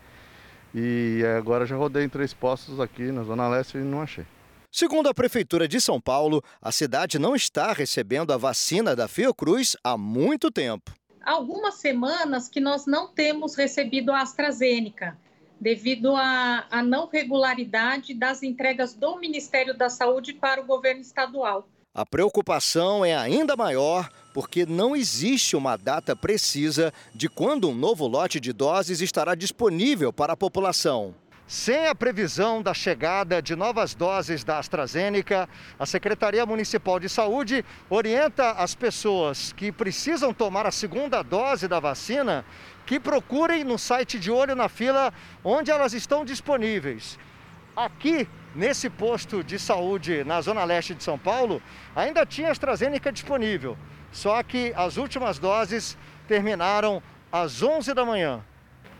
E 0.74 1.22
agora 1.38 1.68
já 1.68 1.76
rodei 1.76 2.04
em 2.04 2.10
três 2.10 2.34
postos 2.34 2.80
aqui 2.80 3.12
na 3.12 3.22
Zona 3.22 3.48
Leste 3.48 3.78
e 3.78 3.82
não 3.82 4.02
achei. 4.02 4.26
Segundo 4.72 5.08
a 5.08 5.14
Prefeitura 5.14 5.68
de 5.68 5.80
São 5.80 6.02
Paulo, 6.02 6.44
a 6.60 6.72
cidade 6.72 7.20
não 7.20 7.36
está 7.36 7.72
recebendo 7.72 8.34
a 8.34 8.38
vacina 8.38 8.96
da 8.96 9.08
Fiocruz 9.08 9.78
há 9.84 9.96
muito 9.96 10.50
tempo. 10.50 10.92
Há 11.22 11.34
algumas 11.34 11.76
semanas 11.76 12.50
que 12.50 12.60
nós 12.60 12.88
não 12.88 13.08
temos 13.08 13.54
recebido 13.54 14.12
a 14.12 14.22
AstraZeneca, 14.22 15.16
devido 15.62 16.16
à, 16.16 16.66
à 16.72 16.82
não 16.82 17.08
regularidade 17.08 18.16
das 18.16 18.42
entregas 18.42 18.96
do 18.96 19.16
Ministério 19.18 19.78
da 19.78 19.92
Saúde 19.92 20.34
para 20.34 20.60
o 20.60 20.66
governo 20.66 21.02
estadual. 21.02 21.68
A 21.94 22.04
preocupação 22.04 23.06
é 23.06 23.16
ainda 23.16 23.56
maior 23.56 24.10
porque 24.34 24.66
não 24.66 24.96
existe 24.96 25.56
uma 25.56 25.78
data 25.78 26.16
precisa 26.16 26.92
de 27.13 27.30
quando 27.30 27.70
um 27.70 27.75
novo 27.75 28.08
lote 28.08 28.40
de 28.40 28.52
doses 28.52 29.00
estará 29.00 29.36
disponível 29.36 30.12
para 30.12 30.34
a 30.34 30.38
população. 30.38 31.13
Sem 31.46 31.88
a 31.88 31.94
previsão 31.94 32.63
da 32.63 32.74
chegada 32.74 33.42
de 33.42 33.56
novas 33.56 33.94
doses 33.94 34.44
da 34.44 34.60
AstraZeneca, 34.60 35.48
a 35.78 35.86
Secretaria 35.86 36.46
Municipal 36.46 37.00
de 37.00 37.10
Saúde 37.10 37.63
orienta 37.90 38.52
as 38.52 38.74
pessoas 38.74 39.54
que 39.54 39.72
precisam 39.72 40.34
tomar 40.34 40.66
a 40.66 40.72
segunda 40.72 41.22
dose 41.22 41.68
da 41.68 41.80
vacina 41.80 42.46
que 42.86 43.00
procurem 43.00 43.63
no 43.63 43.78
site 43.78 44.18
de 44.18 44.32
Olho 44.32 44.56
na 44.56 44.70
Fila 44.70 45.13
onde 45.44 45.70
elas 45.70 45.94
estão 45.94 46.25
disponíveis. 46.25 47.20
Aqui, 47.75 48.28
nesse 48.56 48.90
posto 48.90 49.44
de 49.44 49.60
saúde 49.60 50.24
na 50.24 50.40
Zona 50.42 50.63
Leste 50.63 50.96
de 50.96 51.04
São 51.04 51.20
Paulo, 51.20 51.62
ainda 51.96 52.25
tinha 52.25 52.52
AstraZeneca 52.52 53.12
disponível. 53.12 53.78
Só 54.13 54.41
que 54.43 54.72
as 54.75 54.96
últimas 54.96 55.39
doses 55.39 55.98
terminaram 56.27 57.01
às 57.32 57.62
11 57.62 57.93
da 57.93 58.05
manhã. 58.05 58.41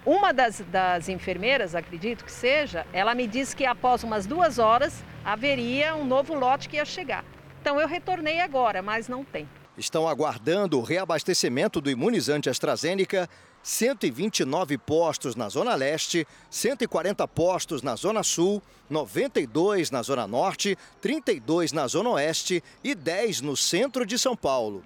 Uma 0.06 0.34
das, 0.34 0.60
das 0.70 1.08
enfermeiras, 1.08 1.76
acredito 1.76 2.26
que 2.26 2.32
seja, 2.32 2.86
ela 2.92 3.16
me 3.16 3.26
disse 3.26 3.56
que 3.56 3.66
após 3.66 4.04
umas 4.04 4.26
duas 4.26 4.60
horas 4.60 5.02
haveria 5.24 5.96
um 5.96 6.04
novo 6.04 6.34
lote 6.34 6.68
que 6.68 6.76
ia 6.76 6.84
chegar. 6.84 7.24
Então 7.62 7.80
eu 7.80 7.88
retornei 7.88 8.42
agora, 8.42 8.82
mas 8.82 9.08
não 9.08 9.24
tem. 9.24 9.48
Estão 9.78 10.08
aguardando 10.08 10.78
o 10.78 10.84
reabastecimento 10.84 11.80
do 11.80 11.90
imunizante 11.90 12.50
AstraZeneca 12.50 13.30
129 13.64 14.78
postos 14.78 15.36
na 15.36 15.48
Zona 15.48 15.74
Leste, 15.74 16.28
140 16.50 17.26
postos 17.30 17.82
na 17.82 17.96
Zona 17.96 18.22
Sul, 18.22 18.62
92 18.90 19.90
na 19.90 20.02
Zona 20.02 20.28
Norte, 20.28 20.78
32 21.00 21.72
na 21.72 21.88
Zona 21.88 22.10
Oeste 22.10 22.62
e 22.84 22.94
10 22.94 23.40
no 23.40 23.56
centro 23.56 24.06
de 24.06 24.20
São 24.20 24.36
Paulo. 24.36 24.84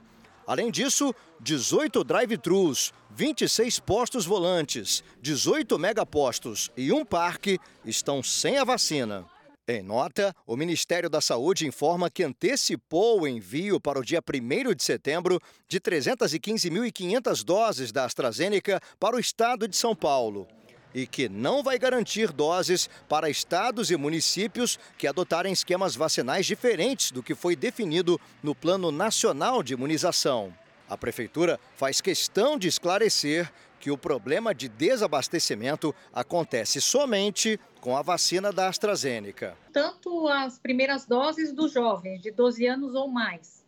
Além 0.47 0.71
disso, 0.71 1.13
18 1.41 2.05
drive-thrus, 2.05 2.93
26 3.11 3.81
postos 3.81 4.25
volantes, 4.25 5.03
18 5.21 5.77
megapostos 5.77 6.71
e 6.77 6.93
um 6.93 7.03
parque 7.03 7.59
estão 7.83 8.23
sem 8.23 8.57
a 8.57 8.63
vacina. 8.63 9.25
Em 9.67 9.83
nota, 9.83 10.33
o 10.45 10.55
Ministério 10.55 11.09
da 11.09 11.19
Saúde 11.19 11.67
informa 11.67 12.09
que 12.09 12.23
antecipou 12.23 13.23
o 13.23 13.27
envio 13.27 13.81
para 13.81 13.99
o 13.99 14.05
dia 14.05 14.21
1 14.21 14.73
de 14.73 14.81
setembro 14.81 15.41
de 15.67 15.81
315.500 15.81 17.43
doses 17.43 17.91
da 17.91 18.05
AstraZeneca 18.05 18.79
para 18.97 19.17
o 19.17 19.19
estado 19.19 19.67
de 19.67 19.75
São 19.75 19.93
Paulo 19.93 20.47
e 20.93 21.05
que 21.05 21.29
não 21.29 21.61
vai 21.61 21.77
garantir 21.77 22.31
doses 22.31 22.89
para 23.07 23.29
estados 23.29 23.91
e 23.91 23.97
municípios 23.97 24.79
que 24.97 25.07
adotarem 25.07 25.53
esquemas 25.53 25.95
vacinais 25.95 26.45
diferentes 26.45 27.11
do 27.11 27.21
que 27.21 27.35
foi 27.35 27.55
definido 27.55 28.19
no 28.41 28.55
Plano 28.55 28.91
Nacional 28.91 29.61
de 29.61 29.73
Imunização. 29.73 30.53
A 30.89 30.97
Prefeitura 30.97 31.59
faz 31.75 31.99
questão 31.99 32.57
de 32.57 32.67
esclarecer 32.67 33.51
que 33.79 33.91
o 33.91 33.97
problema 33.97 34.55
de 34.55 34.67
desabastecimento 34.67 35.93
acontece 36.13 36.81
somente 36.81 37.59
com 37.79 37.95
a 37.95 38.01
vacina 38.01 38.51
da 38.51 38.67
AstraZeneca. 38.67 39.55
Tanto 39.71 40.27
as 40.27 40.57
primeiras 40.57 41.05
doses 41.05 41.53
dos 41.53 41.73
jovens 41.73 42.21
de 42.21 42.31
12 42.31 42.65
anos 42.65 42.95
ou 42.95 43.07
mais, 43.07 43.63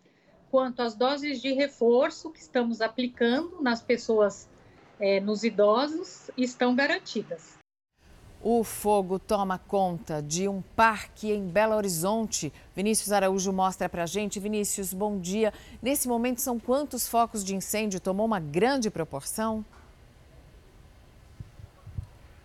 quanto 0.50 0.82
as 0.82 0.96
doses 0.96 1.42
de 1.42 1.54
reforço 1.54 2.32
que 2.32 2.40
estamos 2.40 2.82
aplicando 2.82 3.62
nas 3.62 3.82
pessoas, 3.82 4.50
é, 5.00 5.20
nos 5.20 5.44
idosos, 5.44 6.30
estão 6.38 6.76
garantidas. 6.76 7.58
O 8.42 8.64
fogo 8.64 9.20
toma 9.20 9.58
conta 9.58 10.22
de 10.22 10.48
um 10.48 10.62
parque 10.62 11.30
em 11.30 11.46
Belo 11.46 11.76
Horizonte. 11.76 12.54
Vinícius 12.74 13.12
Araújo 13.12 13.52
mostra 13.52 13.90
pra 13.90 14.06
gente. 14.06 14.40
Vinícius, 14.40 14.94
bom 14.94 15.20
dia. 15.20 15.54
Nesse 15.82 16.08
momento, 16.08 16.40
são 16.40 16.58
quantos 16.58 17.06
focos 17.06 17.44
de 17.44 17.54
incêndio? 17.54 18.00
Tomou 18.00 18.26
uma 18.26 18.40
grande 18.40 18.90
proporção? 18.90 19.66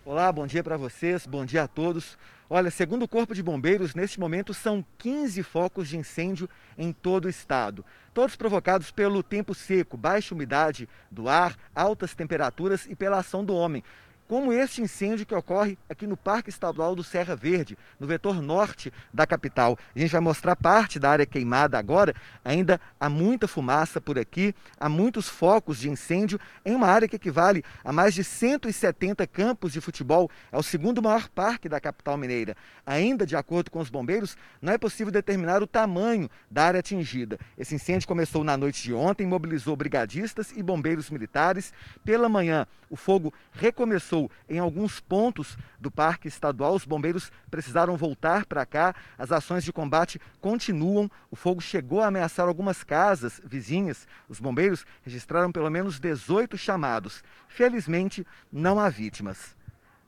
Olá, 0.06 0.30
bom 0.30 0.46
dia 0.46 0.62
para 0.62 0.76
vocês, 0.76 1.26
bom 1.26 1.46
dia 1.46 1.62
a 1.62 1.66
todos. 1.66 2.18
Olha, 2.50 2.70
segundo 2.70 3.04
o 3.04 3.08
Corpo 3.08 3.34
de 3.34 3.42
Bombeiros, 3.42 3.94
neste 3.94 4.20
momento 4.20 4.52
são 4.52 4.84
15 4.98 5.42
focos 5.42 5.88
de 5.88 5.96
incêndio 5.96 6.46
em 6.76 6.92
todo 6.92 7.24
o 7.24 7.28
estado. 7.30 7.82
Todos 8.12 8.36
provocados 8.36 8.90
pelo 8.90 9.22
tempo 9.22 9.54
seco, 9.54 9.96
baixa 9.96 10.34
umidade 10.34 10.86
do 11.10 11.26
ar, 11.26 11.56
altas 11.74 12.14
temperaturas 12.14 12.84
e 12.84 12.94
pela 12.94 13.20
ação 13.20 13.42
do 13.42 13.54
homem 13.54 13.82
como 14.28 14.52
este 14.52 14.80
incêndio 14.80 15.26
que 15.26 15.34
ocorre 15.34 15.76
aqui 15.88 16.06
no 16.06 16.16
Parque 16.16 16.48
Estadual 16.48 16.94
do 16.94 17.04
Serra 17.04 17.36
Verde, 17.36 17.76
no 18.00 18.06
vetor 18.06 18.40
norte 18.40 18.92
da 19.12 19.26
capital. 19.26 19.78
A 19.94 19.98
gente 19.98 20.10
vai 20.10 20.20
mostrar 20.20 20.56
parte 20.56 20.98
da 20.98 21.10
área 21.10 21.26
queimada 21.26 21.78
agora. 21.78 22.14
Ainda 22.44 22.80
há 22.98 23.08
muita 23.08 23.46
fumaça 23.46 24.00
por 24.00 24.18
aqui, 24.18 24.54
há 24.78 24.88
muitos 24.88 25.28
focos 25.28 25.78
de 25.78 25.90
incêndio 25.90 26.40
em 26.64 26.74
uma 26.74 26.86
área 26.86 27.08
que 27.08 27.16
equivale 27.16 27.64
a 27.84 27.92
mais 27.92 28.14
de 28.14 28.24
170 28.24 29.26
campos 29.26 29.72
de 29.72 29.80
futebol. 29.80 30.30
É 30.50 30.56
o 30.56 30.62
segundo 30.62 31.02
maior 31.02 31.28
parque 31.28 31.68
da 31.68 31.80
capital 31.80 32.16
mineira. 32.16 32.56
Ainda 32.86 33.26
de 33.26 33.36
acordo 33.36 33.70
com 33.70 33.80
os 33.80 33.90
bombeiros, 33.90 34.36
não 34.60 34.72
é 34.72 34.78
possível 34.78 35.12
determinar 35.12 35.62
o 35.62 35.66
tamanho 35.66 36.30
da 36.50 36.64
área 36.64 36.80
atingida. 36.80 37.38
Esse 37.58 37.74
incêndio 37.74 38.08
começou 38.08 38.42
na 38.44 38.56
noite 38.56 38.82
de 38.82 38.94
ontem, 38.94 39.26
mobilizou 39.26 39.76
brigadistas 39.76 40.52
e 40.56 40.62
bombeiros 40.62 41.10
militares. 41.10 41.72
Pela 42.04 42.28
manhã, 42.28 42.66
o 42.90 42.96
fogo 42.96 43.32
recomeçou 43.52 44.13
em 44.48 44.58
alguns 44.58 45.00
pontos 45.00 45.56
do 45.80 45.90
Parque 45.90 46.28
Estadual. 46.28 46.74
Os 46.74 46.84
bombeiros 46.84 47.30
precisaram 47.50 47.96
voltar 47.96 48.46
para 48.46 48.64
cá. 48.64 48.94
As 49.18 49.32
ações 49.32 49.64
de 49.64 49.72
combate 49.72 50.20
continuam. 50.40 51.10
O 51.30 51.36
fogo 51.36 51.60
chegou 51.60 52.00
a 52.00 52.06
ameaçar 52.06 52.46
algumas 52.46 52.82
casas 52.82 53.40
vizinhas. 53.44 54.06
Os 54.28 54.40
bombeiros 54.40 54.84
registraram 55.02 55.50
pelo 55.50 55.70
menos 55.70 55.98
18 55.98 56.56
chamados. 56.56 57.22
Felizmente, 57.48 58.26
não 58.52 58.78
há 58.78 58.88
vítimas. 58.88 59.56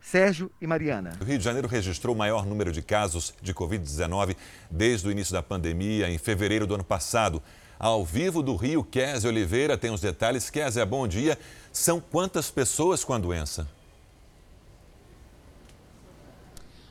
Sérgio 0.01 0.51
e 0.61 0.67
Mariana. 0.67 1.15
O 1.21 1.25
Rio 1.25 1.39
de 1.39 1.45
Janeiro 1.45 1.67
registrou 1.67 2.15
o 2.15 2.19
maior 2.19 2.47
número 2.47 2.71
de 2.71 2.81
casos 2.81 3.35
de 3.43 3.53
Covid-19 3.53 4.37
desde 4.71 5.09
o 5.09 5.11
início 5.11 5.33
da 5.33 5.43
pandemia, 5.43 6.09
em 6.09 6.17
fevereiro 6.17 6.67
do 6.67 6.75
ano 6.75 6.85
passado. 6.85 7.43
Ao 7.79 8.05
vivo 8.05 8.43
do 8.43 8.55
Rio, 8.57 8.85
Kézia 8.85 9.29
Oliveira 9.29 9.77
tem 9.77 9.91
os 9.91 10.01
detalhes. 10.01 10.49
Kézia, 10.49 10.87
bom 10.87 11.07
dia. 11.09 11.37
São 11.73 12.01
quantas 12.01 12.51
pessoas 12.51 13.05
com 13.05 13.13
a 13.13 13.19
doença? 13.19 13.69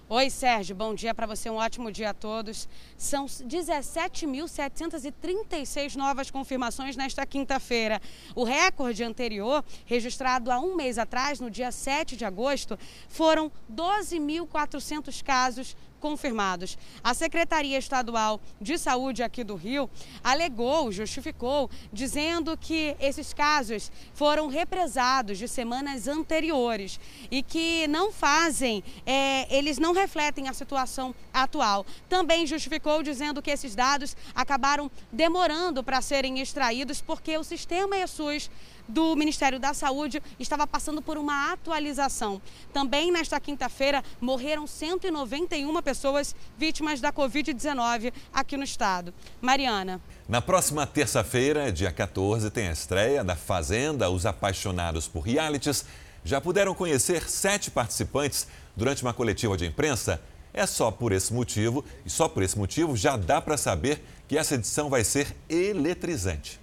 Oi, 0.07 0.29
Sérgio, 0.29 0.75
bom 0.75 0.93
dia 0.93 1.15
para 1.15 1.25
você, 1.25 1.49
um 1.49 1.55
ótimo 1.55 1.91
dia 1.91 2.11
a 2.11 2.13
todos. 2.13 2.69
São 2.95 3.25
17.736 3.25 5.95
novas 5.95 6.29
confirmações 6.29 6.95
nesta 6.95 7.25
quinta-feira. 7.25 7.99
O 8.35 8.43
recorde 8.43 9.03
anterior, 9.03 9.65
registrado 9.83 10.51
há 10.51 10.59
um 10.59 10.75
mês 10.75 10.99
atrás, 10.99 11.39
no 11.39 11.49
dia 11.49 11.71
7 11.71 12.15
de 12.15 12.23
agosto, 12.23 12.77
foram 13.09 13.51
12.400 13.73 15.23
casos 15.23 15.75
confirmados. 16.05 16.77
A 17.03 17.15
Secretaria 17.15 17.79
Estadual 17.79 18.39
de 18.61 18.77
Saúde 18.77 19.23
aqui 19.23 19.43
do 19.43 19.55
Rio 19.55 19.89
alegou, 20.23 20.91
justificou, 20.91 21.67
dizendo 21.91 22.55
que 22.55 22.95
esses 22.99 23.33
casos 23.33 23.91
foram 24.13 24.47
represados 24.47 25.39
de 25.39 25.47
semanas 25.47 26.07
anteriores 26.07 26.99
e 27.31 27.41
que 27.41 27.87
não 27.87 28.11
fazem, 28.11 28.83
é, 29.03 29.47
eles 29.49 29.79
não 29.79 29.93
refletem 29.93 30.47
a 30.47 30.53
situação 30.53 31.15
atual. 31.33 31.83
Também 32.07 32.45
justificou 32.45 33.01
dizendo 33.01 33.41
que 33.41 33.49
esses 33.49 33.73
dados 33.73 34.15
acabaram 34.35 34.91
demorando 35.11 35.83
para 35.83 36.03
serem 36.03 36.39
extraídos 36.39 37.01
porque 37.01 37.35
o 37.35 37.43
sistema 37.43 37.97
ESUS 37.97 38.51
do 38.87 39.15
Ministério 39.15 39.59
da 39.59 39.73
Saúde 39.73 40.21
estava 40.39 40.65
passando 40.67 41.01
por 41.01 41.17
uma 41.17 41.51
atualização. 41.51 42.41
Também 42.73 43.11
nesta 43.11 43.39
quinta-feira 43.39 44.03
morreram 44.19 44.67
191 44.67 45.81
pessoas 45.81 46.35
vítimas 46.57 47.01
da 47.01 47.11
Covid-19 47.11 48.13
aqui 48.33 48.57
no 48.57 48.63
estado. 48.63 49.13
Mariana. 49.41 50.01
Na 50.27 50.41
próxima 50.41 50.85
terça-feira, 50.85 51.71
dia 51.71 51.91
14, 51.91 52.49
tem 52.49 52.67
a 52.67 52.71
estreia 52.71 53.23
da 53.23 53.35
Fazenda. 53.35 54.09
Os 54.09 54.25
apaixonados 54.25 55.07
por 55.07 55.21
realities 55.21 55.85
já 56.23 56.41
puderam 56.41 56.73
conhecer 56.73 57.29
sete 57.29 57.69
participantes 57.69 58.47
durante 58.75 59.03
uma 59.03 59.13
coletiva 59.13 59.55
de 59.55 59.65
imprensa. 59.65 60.21
É 60.53 60.65
só 60.65 60.89
por 60.89 61.11
esse 61.11 61.33
motivo, 61.33 61.83
e 62.05 62.09
só 62.09 62.29
por 62.29 62.41
esse 62.41 62.57
motivo 62.57 62.95
já 62.95 63.17
dá 63.17 63.41
para 63.41 63.57
saber 63.57 64.01
que 64.27 64.37
essa 64.37 64.55
edição 64.55 64.89
vai 64.89 65.03
ser 65.03 65.35
eletrizante. 65.49 66.59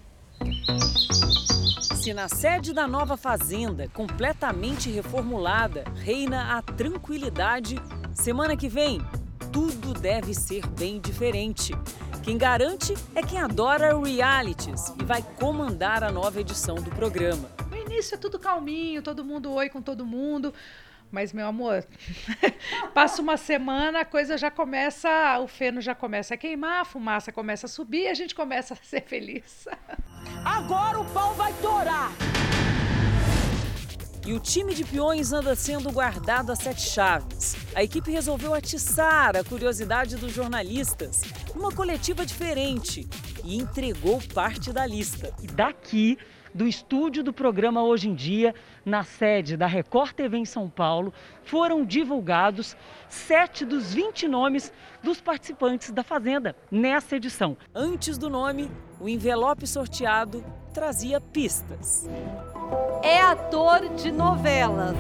Se 2.03 2.13
na 2.13 2.29
sede 2.29 2.73
da 2.73 2.89
nova 2.89 3.17
fazenda, 3.17 3.87
completamente 3.87 4.91
reformulada, 4.91 5.85
reina 5.95 6.59
a 6.59 6.61
tranquilidade, 6.61 7.81
semana 8.13 8.57
que 8.57 8.69
vem 8.69 9.01
tudo 9.53 9.95
deve 9.95 10.35
ser 10.35 10.67
bem 10.67 10.99
diferente. 10.99 11.73
Quem 12.25 12.37
garante 12.37 12.93
é 13.15 13.23
quem 13.23 13.39
adora 13.39 13.97
realities 13.97 14.93
e 15.01 15.05
vai 15.05 15.23
comandar 15.39 16.03
a 16.03 16.11
nova 16.11 16.41
edição 16.41 16.75
do 16.75 16.91
programa. 16.91 17.49
No 17.71 17.77
início 17.77 18.17
é 18.17 18.19
tudo 18.19 18.37
calminho, 18.37 19.01
todo 19.01 19.25
mundo 19.25 19.53
oi 19.53 19.69
com 19.69 19.81
todo 19.81 20.05
mundo. 20.05 20.53
Mas, 21.13 21.31
meu 21.31 21.47
amor, 21.47 21.87
passa 22.95 23.21
uma 23.21 23.37
semana, 23.37 24.01
a 24.01 24.05
coisa 24.05 24.39
já 24.39 24.51
começa, 24.51 25.39
o 25.41 25.47
feno 25.47 25.79
já 25.79 25.95
começa 25.95 26.33
a 26.33 26.37
queimar, 26.39 26.81
a 26.81 26.85
fumaça 26.87 27.31
começa 27.31 27.67
a 27.67 27.69
subir 27.69 28.05
e 28.05 28.09
a 28.09 28.15
gente 28.15 28.35
começa 28.35 28.73
a 28.73 28.77
ser 28.79 29.03
feliz. 29.03 29.69
Agora 30.43 31.01
o 31.01 31.05
pau 31.13 31.35
vai 31.35 31.53
torar! 31.61 32.13
E 34.25 34.33
o 34.33 34.41
time 34.41 34.73
de 34.73 34.85
peões 34.85 35.33
anda 35.33 35.55
sendo 35.55 35.93
guardado 35.93 36.51
a 36.51 36.57
sete 36.57 36.81
chaves. 36.83 37.57
A 37.75 37.83
equipe 37.83 38.11
resolveu 38.11 38.55
atiçar 38.55 39.37
a 39.37 39.45
curiosidade 39.45 40.17
dos 40.17 40.33
jornalistas 40.33 41.23
numa 41.55 41.73
coletiva 41.73 42.25
diferente 42.25 43.07
e 43.45 43.59
entregou 43.59 44.23
parte 44.33 44.73
da 44.73 44.87
lista. 44.87 45.35
E 45.43 45.47
daqui 45.49 46.17
do 46.55 46.67
estúdio 46.67 47.23
do 47.23 47.33
programa 47.33 47.83
Hoje 47.83 48.09
em 48.09 48.15
Dia, 48.15 48.55
na 48.85 49.05
sede 49.05 49.57
da 49.57 49.67
Record 49.67 50.13
TV 50.13 50.39
em 50.39 50.45
São 50.45 50.69
Paulo, 50.69 51.13
foram 51.45 51.85
divulgados 51.85 52.77
sete 53.09 53.65
dos 53.65 53.95
20 53.95 54.29
nomes 54.29 54.73
dos 55.03 55.21
participantes 55.21 55.91
da 55.91 56.03
Fazenda 56.03 56.55
nessa 56.71 57.17
edição. 57.17 57.57
Antes 57.75 58.19
do 58.19 58.29
nome, 58.29 58.71
o 59.01 59.09
envelope 59.09 59.67
sorteado 59.67 60.45
trazia 60.73 61.21
pistas. 61.21 62.09
É 63.03 63.21
ator 63.21 63.89
de 63.95 64.11
novela. 64.11 64.95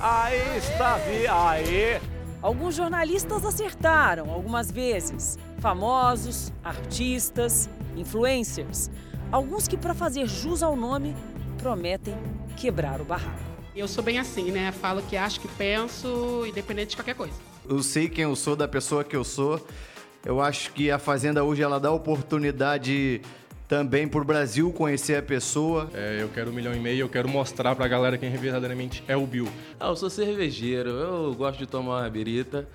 Aí 0.00 0.56
está, 0.56 0.96
aí. 0.96 2.00
Alguns 2.40 2.74
jornalistas 2.74 3.44
acertaram 3.44 4.30
algumas 4.30 4.70
vezes. 4.70 5.38
Famosos, 5.58 6.52
artistas, 6.64 7.70
influencers. 7.96 8.90
Alguns 9.32 9.66
que, 9.66 9.78
para 9.78 9.94
fazer 9.94 10.28
jus 10.28 10.62
ao 10.62 10.76
nome, 10.76 11.16
prometem 11.56 12.14
quebrar 12.54 13.00
o 13.00 13.04
barraco. 13.04 13.40
Eu 13.74 13.88
sou 13.88 14.04
bem 14.04 14.18
assim, 14.18 14.50
né? 14.50 14.70
Falo 14.72 15.00
que 15.00 15.16
acho 15.16 15.40
que 15.40 15.48
penso, 15.48 16.44
independente 16.46 16.90
de 16.90 16.96
qualquer 16.96 17.14
coisa. 17.14 17.32
Eu 17.66 17.82
sei 17.82 18.10
quem 18.10 18.24
eu 18.24 18.36
sou, 18.36 18.54
da 18.54 18.68
pessoa 18.68 19.02
que 19.02 19.16
eu 19.16 19.24
sou. 19.24 19.66
Eu 20.22 20.38
acho 20.38 20.70
que 20.72 20.90
a 20.90 20.98
Fazenda 20.98 21.42
hoje 21.42 21.62
ela 21.62 21.80
dá 21.80 21.90
oportunidade 21.90 23.22
também 23.66 24.06
para 24.06 24.20
o 24.20 24.24
Brasil 24.24 24.70
conhecer 24.70 25.16
a 25.16 25.22
pessoa. 25.22 25.88
É, 25.94 26.18
eu 26.20 26.28
quero 26.28 26.50
um 26.50 26.52
milhão 26.52 26.74
e 26.74 26.78
meio, 26.78 27.00
eu 27.00 27.08
quero 27.08 27.26
mostrar 27.26 27.74
para 27.74 27.86
a 27.86 27.88
galera 27.88 28.18
quem 28.18 28.30
verdadeiramente 28.36 29.02
é 29.08 29.16
o 29.16 29.26
Bill. 29.26 29.48
Ah, 29.80 29.88
eu 29.88 29.96
sou 29.96 30.10
cervejeiro, 30.10 30.90
eu 30.90 31.34
gosto 31.34 31.58
de 31.58 31.66
tomar 31.66 32.02
uma 32.02 32.10
birita. 32.10 32.68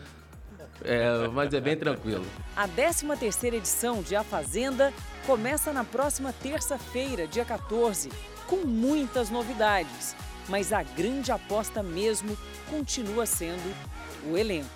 É, 0.83 1.27
mas 1.33 1.53
é 1.53 1.59
bem 1.59 1.75
tranquilo. 1.75 2.25
A 2.55 2.67
13 2.67 3.05
terceira 3.19 3.55
edição 3.55 4.01
de 4.01 4.15
A 4.15 4.23
Fazenda 4.23 4.93
começa 5.27 5.73
na 5.73 5.83
próxima 5.83 6.31
terça-feira, 6.31 7.27
dia 7.27 7.43
14, 7.43 8.09
com 8.47 8.65
muitas 8.65 9.29
novidades. 9.29 10.15
Mas 10.47 10.71
a 10.71 10.81
grande 10.81 11.33
aposta 11.33 11.83
mesmo 11.83 12.37
continua 12.69 13.25
sendo 13.25 13.75
o 14.31 14.37
elenco. 14.37 14.69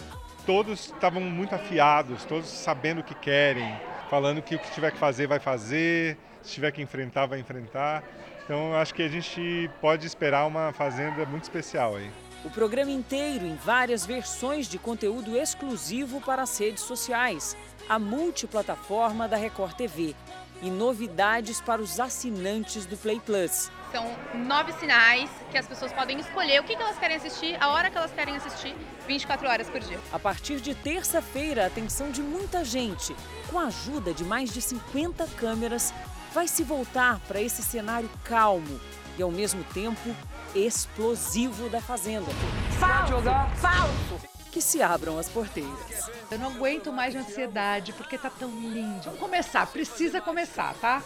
Todos 0.45 0.87
estavam 0.87 1.21
muito 1.21 1.55
afiados, 1.55 2.25
todos 2.25 2.49
sabendo 2.49 2.99
o 2.99 3.03
que 3.03 3.15
querem, 3.15 3.73
falando 4.09 4.41
que 4.41 4.55
o 4.55 4.59
que 4.59 4.69
tiver 4.71 4.91
que 4.91 4.97
fazer, 4.97 5.25
vai 5.25 5.39
fazer, 5.39 6.17
se 6.41 6.51
tiver 6.51 6.71
que 6.73 6.81
enfrentar, 6.81 7.27
vai 7.27 7.39
enfrentar. 7.39 8.03
Então 8.43 8.75
acho 8.75 8.93
que 8.93 9.03
a 9.03 9.07
gente 9.07 9.71
pode 9.79 10.05
esperar 10.05 10.45
uma 10.45 10.73
fazenda 10.73 11.25
muito 11.25 11.43
especial 11.43 11.95
aí. 11.95 12.11
O 12.43 12.49
programa 12.49 12.91
inteiro 12.91 13.45
em 13.45 13.55
várias 13.55 14.05
versões 14.05 14.67
de 14.67 14.77
conteúdo 14.77 15.37
exclusivo 15.37 16.19
para 16.19 16.41
as 16.41 16.59
redes 16.59 16.83
sociais, 16.83 17.55
a 17.87 17.97
multiplataforma 17.97 19.29
da 19.29 19.37
Record 19.37 19.75
TV 19.75 20.13
e 20.61 20.69
novidades 20.69 21.59
para 21.59 21.81
os 21.81 21.99
assinantes 21.99 22.85
do 22.85 22.95
Play 22.97 23.19
Plus. 23.19 23.71
São 23.91 24.15
nove 24.45 24.71
sinais 24.73 25.29
que 25.49 25.57
as 25.57 25.67
pessoas 25.67 25.91
podem 25.91 26.19
escolher 26.19 26.61
o 26.61 26.63
que 26.63 26.73
elas 26.73 26.97
querem 26.97 27.17
assistir, 27.17 27.57
a 27.61 27.69
hora 27.69 27.89
que 27.89 27.97
elas 27.97 28.11
querem 28.11 28.35
assistir, 28.35 28.75
24 29.07 29.47
horas 29.47 29.69
por 29.69 29.79
dia. 29.81 29.99
A 30.13 30.19
partir 30.19 30.61
de 30.61 30.73
terça-feira, 30.73 31.63
a 31.63 31.67
atenção 31.67 32.09
de 32.11 32.21
muita 32.21 32.63
gente, 32.63 33.15
com 33.49 33.59
a 33.59 33.65
ajuda 33.65 34.13
de 34.13 34.23
mais 34.23 34.53
de 34.53 34.61
50 34.61 35.27
câmeras, 35.37 35.93
vai 36.33 36.47
se 36.47 36.63
voltar 36.63 37.19
para 37.27 37.41
esse 37.41 37.61
cenário 37.61 38.09
calmo 38.23 38.79
e, 39.17 39.21
ao 39.21 39.31
mesmo 39.31 39.63
tempo, 39.73 40.15
explosivo 40.55 41.69
da 41.69 41.81
Fazenda. 41.81 42.31
Falso! 42.79 43.21
Falso! 43.57 44.40
Que 44.51 44.61
se 44.61 44.81
abram 44.81 45.17
as 45.17 45.29
porteiras. 45.29 46.11
Eu 46.29 46.37
não 46.37 46.51
aguento 46.51 46.91
mais 46.91 47.13
de 47.13 47.19
ansiedade 47.19 47.93
porque 47.93 48.17
tá 48.17 48.29
tão 48.29 48.49
lindo. 48.49 49.03
Vamos 49.05 49.19
começar, 49.19 49.65
precisa 49.67 50.19
começar, 50.19 50.73
tá? 50.75 51.01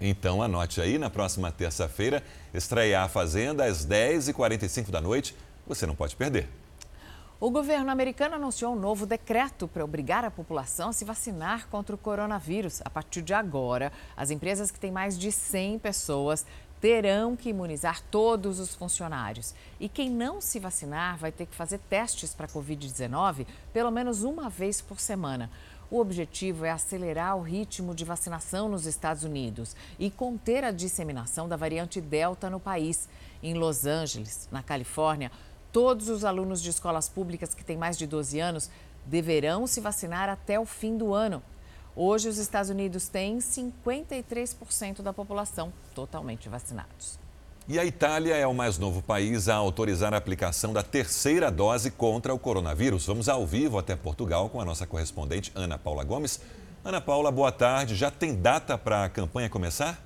Então 0.00 0.42
anote 0.42 0.80
aí, 0.80 0.98
na 0.98 1.08
próxima 1.08 1.52
terça-feira, 1.52 2.24
estrear 2.52 3.04
a 3.04 3.08
Fazenda 3.08 3.64
às 3.64 3.86
10h45 3.86 4.90
da 4.90 5.00
noite. 5.00 5.36
Você 5.64 5.86
não 5.86 5.94
pode 5.94 6.16
perder. 6.16 6.48
O 7.38 7.50
governo 7.50 7.90
americano 7.90 8.34
anunciou 8.34 8.72
um 8.72 8.78
novo 8.78 9.06
decreto 9.06 9.66
para 9.66 9.84
obrigar 9.84 10.24
a 10.24 10.30
população 10.30 10.90
a 10.90 10.92
se 10.92 11.04
vacinar 11.04 11.68
contra 11.68 11.94
o 11.94 11.98
coronavírus. 11.98 12.80
A 12.84 12.90
partir 12.90 13.22
de 13.22 13.34
agora, 13.34 13.92
as 14.16 14.30
empresas 14.30 14.70
que 14.70 14.78
têm 14.78 14.92
mais 14.92 15.18
de 15.18 15.30
100 15.32 15.78
pessoas 15.80 16.46
terão 16.82 17.36
que 17.36 17.48
imunizar 17.48 18.02
todos 18.10 18.58
os 18.58 18.74
funcionários. 18.74 19.54
E 19.78 19.88
quem 19.88 20.10
não 20.10 20.40
se 20.40 20.58
vacinar 20.58 21.16
vai 21.16 21.30
ter 21.30 21.46
que 21.46 21.54
fazer 21.54 21.78
testes 21.88 22.34
para 22.34 22.46
a 22.46 22.48
Covid-19 22.48 23.46
pelo 23.72 23.92
menos 23.92 24.24
uma 24.24 24.50
vez 24.50 24.80
por 24.80 24.98
semana. 24.98 25.48
O 25.88 26.00
objetivo 26.00 26.64
é 26.64 26.70
acelerar 26.72 27.36
o 27.36 27.42
ritmo 27.42 27.94
de 27.94 28.04
vacinação 28.04 28.68
nos 28.68 28.84
Estados 28.84 29.22
Unidos 29.22 29.76
e 29.96 30.10
conter 30.10 30.64
a 30.64 30.72
disseminação 30.72 31.48
da 31.48 31.54
variante 31.54 32.00
Delta 32.00 32.50
no 32.50 32.58
país. 32.58 33.08
Em 33.40 33.54
Los 33.54 33.86
Angeles, 33.86 34.48
na 34.50 34.62
Califórnia, 34.62 35.30
todos 35.70 36.08
os 36.08 36.24
alunos 36.24 36.60
de 36.60 36.70
escolas 36.70 37.08
públicas 37.08 37.54
que 37.54 37.64
têm 37.64 37.76
mais 37.76 37.96
de 37.96 38.08
12 38.08 38.40
anos 38.40 38.68
deverão 39.06 39.68
se 39.68 39.80
vacinar 39.80 40.28
até 40.28 40.58
o 40.58 40.66
fim 40.66 40.96
do 40.96 41.14
ano. 41.14 41.42
Hoje, 41.94 42.28
os 42.28 42.38
Estados 42.38 42.70
Unidos 42.70 43.08
têm 43.08 43.38
53% 43.38 45.02
da 45.02 45.12
população 45.12 45.72
totalmente 45.94 46.48
vacinados. 46.48 47.18
E 47.68 47.78
a 47.78 47.84
Itália 47.84 48.34
é 48.34 48.46
o 48.46 48.54
mais 48.54 48.78
novo 48.78 49.02
país 49.02 49.48
a 49.48 49.54
autorizar 49.54 50.12
a 50.14 50.16
aplicação 50.16 50.72
da 50.72 50.82
terceira 50.82 51.50
dose 51.50 51.90
contra 51.90 52.34
o 52.34 52.38
coronavírus. 52.38 53.06
Vamos 53.06 53.28
ao 53.28 53.46
vivo 53.46 53.78
até 53.78 53.94
Portugal 53.94 54.48
com 54.48 54.60
a 54.60 54.64
nossa 54.64 54.86
correspondente 54.86 55.52
Ana 55.54 55.78
Paula 55.78 56.02
Gomes. 56.02 56.40
Ana 56.84 57.00
Paula, 57.00 57.30
boa 57.30 57.52
tarde. 57.52 57.94
Já 57.94 58.10
tem 58.10 58.34
data 58.34 58.76
para 58.76 59.04
a 59.04 59.08
campanha 59.08 59.48
começar? 59.48 60.02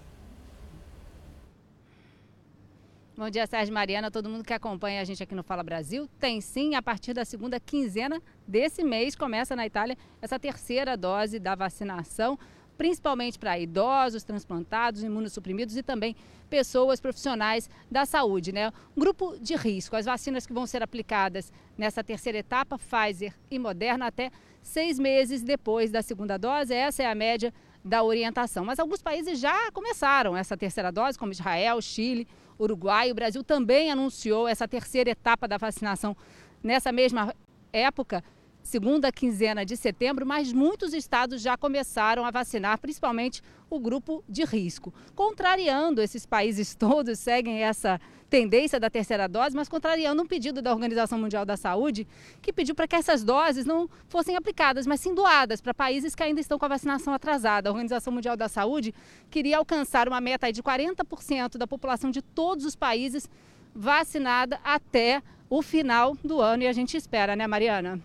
Bom 3.18 3.31
dia, 3.31 3.46
Sérgio 3.46 3.72
Mariana, 3.72 4.11
todo 4.11 4.29
mundo 4.29 4.44
que 4.44 4.52
acompanha 4.52 5.00
a 5.00 5.05
gente 5.05 5.22
aqui 5.22 5.35
no 5.35 5.42
Fala 5.42 5.62
Brasil. 5.62 6.07
Tem 6.20 6.38
sim, 6.42 6.74
a 6.74 6.83
partir 6.83 7.14
da 7.14 7.24
segunda 7.24 7.59
quinzena 7.59 8.20
desse 8.46 8.85
mês 8.85 9.16
começa 9.16 9.57
na 9.57 9.64
Itália 9.64 9.96
essa 10.20 10.38
terceira 10.38 10.98
dose 10.98 11.38
da 11.38 11.55
vacinação 11.55 12.38
principalmente 12.76 13.38
para 13.38 13.59
idosos, 13.59 14.22
transplantados, 14.22 15.02
imunossuprimidos 15.02 15.76
e 15.76 15.83
também 15.83 16.14
pessoas 16.50 17.00
profissionais 17.00 17.68
da 17.90 18.05
saúde, 18.05 18.52
né? 18.52 18.70
Um 18.96 19.00
grupo 19.00 19.38
de 19.40 19.57
risco. 19.57 19.96
As 19.96 20.05
vacinas 20.05 20.46
que 20.46 20.52
vão 20.52 20.66
ser 20.66 20.83
aplicadas 20.83 21.52
nessa 21.76 22.05
terceira 22.05 22.38
etapa, 22.38 22.79
Pfizer 22.79 23.35
e 23.50 23.59
Moderna, 23.59 24.07
até 24.07 24.31
seis 24.62 24.98
meses 24.98 25.42
depois 25.42 25.90
da 25.90 26.02
segunda 26.02 26.37
dose. 26.37 26.74
Essa 26.74 27.02
é 27.02 27.07
a 27.07 27.14
média 27.14 27.52
da 27.87 28.03
orientação. 28.03 28.64
Mas 28.64 28.79
alguns 28.79 29.01
países 29.01 29.38
já 29.38 29.70
começaram 29.72 30.37
essa 30.37 30.57
terceira 30.57 30.90
dose, 30.90 31.18
como 31.18 31.33
Israel, 31.33 31.81
Chile, 31.81 32.27
Uruguai. 32.59 33.11
O 33.12 33.14
Brasil 33.14 33.44
também 33.44 33.90
anunciou 33.90 34.49
essa 34.49 34.66
terceira 34.66 35.11
etapa 35.11 35.46
da 35.46 35.57
vacinação 35.57 36.16
nessa 36.62 36.90
mesma 36.90 37.35
época 37.72 38.25
segunda 38.66 39.11
quinzena 39.11 39.64
de 39.64 39.76
setembro, 39.76 40.26
mas 40.26 40.52
muitos 40.52 40.92
estados 40.92 41.40
já 41.40 41.57
começaram 41.57 42.24
a 42.26 42.31
vacinar, 42.31 42.79
principalmente 42.79 43.40
o 43.70 43.79
grupo 43.79 44.22
de 44.29 44.44
risco. 44.44 44.92
Contrariando 45.14 46.02
esses 46.02 46.26
países 46.26 46.74
todos, 46.76 47.18
seguem 47.18 47.62
essa 47.62 47.98
tendência 48.29 48.79
da 48.79 48.90
terceira 48.90 49.29
dose, 49.29 49.57
mas 49.57 49.68
contrariando 49.68 50.20
um 50.20 50.26
pedido 50.26 50.61
da 50.61 50.72
Organização 50.72 51.18
Mundial 51.18 51.44
da 51.44 51.57
Saúde, 51.57 52.07
que 52.42 52.52
pediu 52.52 52.74
para 52.74 52.88
que 52.88 52.96
essas 52.96 53.22
doses 53.22 53.64
não 53.64 53.88
fossem 54.09 54.37
aplicadas, 54.37 54.87
mas 54.87 55.00
sim 55.00 55.14
doadas 55.14 55.61
para 55.61 55.72
países 55.72 56.14
que 56.14 56.22
ainda 56.22 56.40
estão 56.40 56.59
com 56.59 56.64
a 56.64 56.68
vacinação 56.68 57.14
atrasada. 57.14 57.68
A 57.68 57.72
Organização 57.72 58.12
Mundial 58.12 58.37
da 58.37 58.48
Saúde 58.48 58.92
queria 59.31 59.59
alcançar 59.59 60.09
uma 60.09 60.20
meta 60.20 60.52
de 60.52 60.62
40% 60.62 61.57
da 61.57 61.66
população 61.66 62.11
de 62.11 62.20
todos 62.20 62.64
os 62.66 62.74
países 62.74 63.31
vacinada 63.74 64.59
até 64.64 65.22
o 65.48 65.62
final 65.62 66.16
do 66.24 66.40
ano 66.40 66.64
e 66.64 66.66
a 66.66 66.72
gente 66.72 66.96
espera, 66.96 67.37
né, 67.37 67.46
Mariana? 67.46 68.00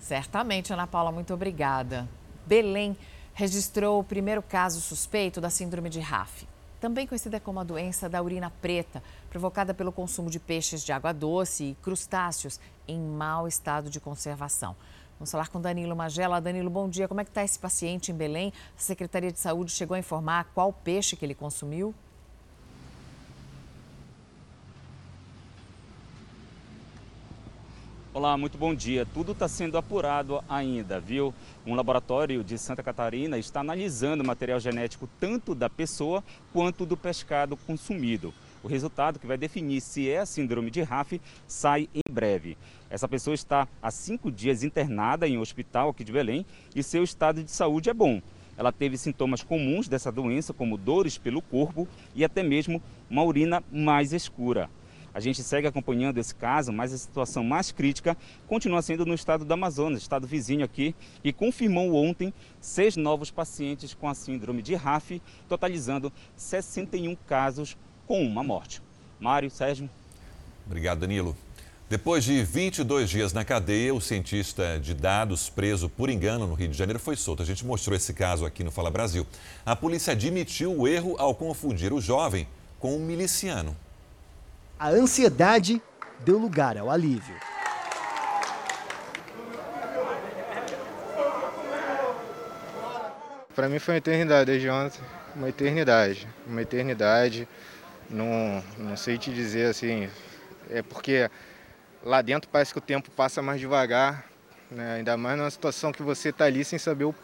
Certamente, 0.00 0.72
Ana 0.72 0.86
Paula, 0.86 1.12
muito 1.12 1.32
obrigada. 1.32 2.08
Belém 2.46 2.96
registrou 3.34 4.00
o 4.00 4.04
primeiro 4.04 4.42
caso 4.42 4.80
suspeito 4.80 5.40
da 5.40 5.50
síndrome 5.50 5.88
de 5.88 6.00
RAF, 6.00 6.48
também 6.80 7.06
conhecida 7.06 7.38
como 7.38 7.60
a 7.60 7.64
doença 7.64 8.08
da 8.08 8.22
urina 8.22 8.50
preta, 8.60 9.02
provocada 9.28 9.72
pelo 9.72 9.92
consumo 9.92 10.30
de 10.30 10.40
peixes 10.40 10.82
de 10.82 10.92
água 10.92 11.12
doce 11.12 11.64
e 11.64 11.74
crustáceos 11.76 12.58
em 12.88 12.98
mau 12.98 13.46
estado 13.46 13.88
de 13.88 14.00
conservação. 14.00 14.74
Vamos 15.18 15.30
falar 15.30 15.48
com 15.48 15.60
Danilo 15.60 15.94
Magela. 15.94 16.40
Danilo, 16.40 16.70
bom 16.70 16.88
dia. 16.88 17.06
Como 17.06 17.20
é 17.20 17.24
que 17.24 17.30
está 17.30 17.44
esse 17.44 17.58
paciente 17.58 18.10
em 18.10 18.14
Belém? 18.14 18.54
A 18.76 18.80
Secretaria 18.80 19.30
de 19.30 19.38
Saúde 19.38 19.70
chegou 19.70 19.94
a 19.94 19.98
informar 19.98 20.50
qual 20.54 20.72
peixe 20.72 21.14
que 21.14 21.24
ele 21.24 21.34
consumiu? 21.34 21.94
Olá, 28.20 28.36
muito 28.36 28.58
bom 28.58 28.74
dia. 28.74 29.06
Tudo 29.14 29.32
está 29.32 29.48
sendo 29.48 29.78
apurado 29.78 30.44
ainda, 30.46 31.00
viu? 31.00 31.32
Um 31.64 31.74
laboratório 31.74 32.44
de 32.44 32.58
Santa 32.58 32.82
Catarina 32.82 33.38
está 33.38 33.60
analisando 33.60 34.22
o 34.22 34.26
material 34.26 34.60
genético 34.60 35.08
tanto 35.18 35.54
da 35.54 35.70
pessoa 35.70 36.22
quanto 36.52 36.84
do 36.84 36.98
pescado 36.98 37.56
consumido. 37.56 38.34
O 38.62 38.68
resultado 38.68 39.18
que 39.18 39.26
vai 39.26 39.38
definir 39.38 39.80
se 39.80 40.10
é 40.10 40.18
a 40.18 40.26
síndrome 40.26 40.70
de 40.70 40.82
RAF 40.82 41.18
sai 41.48 41.88
em 41.94 42.12
breve. 42.12 42.58
Essa 42.90 43.08
pessoa 43.08 43.32
está 43.32 43.66
há 43.82 43.90
cinco 43.90 44.30
dias 44.30 44.62
internada 44.62 45.26
em 45.26 45.38
um 45.38 45.40
hospital 45.40 45.88
aqui 45.88 46.04
de 46.04 46.12
Belém 46.12 46.44
e 46.76 46.82
seu 46.82 47.02
estado 47.02 47.42
de 47.42 47.50
saúde 47.50 47.88
é 47.88 47.94
bom. 47.94 48.20
Ela 48.54 48.70
teve 48.70 48.98
sintomas 48.98 49.42
comuns 49.42 49.88
dessa 49.88 50.12
doença, 50.12 50.52
como 50.52 50.76
dores 50.76 51.16
pelo 51.16 51.40
corpo 51.40 51.88
e 52.14 52.22
até 52.22 52.42
mesmo 52.42 52.82
uma 53.08 53.24
urina 53.24 53.64
mais 53.72 54.12
escura. 54.12 54.68
A 55.12 55.20
gente 55.20 55.42
segue 55.42 55.66
acompanhando 55.66 56.18
esse 56.18 56.34
caso, 56.34 56.72
mas 56.72 56.92
a 56.92 56.98
situação 56.98 57.42
mais 57.42 57.72
crítica 57.72 58.16
continua 58.46 58.80
sendo 58.80 59.04
no 59.04 59.14
estado 59.14 59.44
do 59.44 59.52
Amazonas, 59.52 60.02
estado 60.02 60.26
vizinho 60.26 60.64
aqui, 60.64 60.94
e 61.24 61.32
confirmou 61.32 61.94
ontem 61.94 62.32
seis 62.60 62.96
novos 62.96 63.30
pacientes 63.30 63.92
com 63.92 64.08
a 64.08 64.14
síndrome 64.14 64.62
de 64.62 64.74
RAF, 64.74 65.20
totalizando 65.48 66.12
61 66.36 67.16
casos 67.26 67.76
com 68.06 68.22
uma 68.24 68.42
morte. 68.42 68.80
Mário, 69.18 69.50
Sérgio. 69.50 69.90
Obrigado, 70.66 71.00
Danilo. 71.00 71.36
Depois 71.90 72.22
de 72.22 72.44
22 72.44 73.10
dias 73.10 73.32
na 73.32 73.44
cadeia, 73.44 73.92
o 73.92 74.00
cientista 74.00 74.78
de 74.78 74.94
dados 74.94 75.50
preso 75.50 75.88
por 75.88 76.08
engano 76.08 76.46
no 76.46 76.54
Rio 76.54 76.68
de 76.68 76.78
Janeiro 76.78 77.00
foi 77.00 77.16
solto. 77.16 77.42
A 77.42 77.44
gente 77.44 77.66
mostrou 77.66 77.96
esse 77.96 78.14
caso 78.14 78.46
aqui 78.46 78.62
no 78.62 78.70
Fala 78.70 78.92
Brasil. 78.92 79.26
A 79.66 79.74
polícia 79.74 80.12
admitiu 80.12 80.72
o 80.72 80.86
erro 80.86 81.16
ao 81.18 81.34
confundir 81.34 81.92
o 81.92 82.00
jovem 82.00 82.46
com 82.78 82.94
um 82.94 83.00
miliciano. 83.00 83.76
A 84.80 84.88
ansiedade 84.88 85.82
deu 86.20 86.38
lugar 86.38 86.78
ao 86.78 86.90
alívio. 86.90 87.36
Para 93.54 93.68
mim 93.68 93.78
foi 93.78 93.92
uma 93.92 93.98
eternidade 93.98 94.46
desde 94.46 94.70
ontem, 94.70 95.02
uma 95.36 95.50
eternidade, 95.50 96.26
uma 96.46 96.62
eternidade. 96.62 97.46
Não, 98.08 98.64
não 98.78 98.96
sei 98.96 99.18
te 99.18 99.30
dizer 99.30 99.66
assim, 99.66 100.08
é 100.70 100.80
porque 100.80 101.30
lá 102.02 102.22
dentro 102.22 102.48
parece 102.48 102.72
que 102.72 102.78
o 102.78 102.80
tempo 102.80 103.10
passa 103.10 103.42
mais 103.42 103.60
devagar, 103.60 104.24
né? 104.70 104.94
ainda 104.94 105.14
mais 105.14 105.36
numa 105.36 105.50
situação 105.50 105.92
que 105.92 106.02
você 106.02 106.30
está 106.30 106.46
ali 106.46 106.64
sem 106.64 106.78
saber 106.78 107.04
o, 107.04 107.14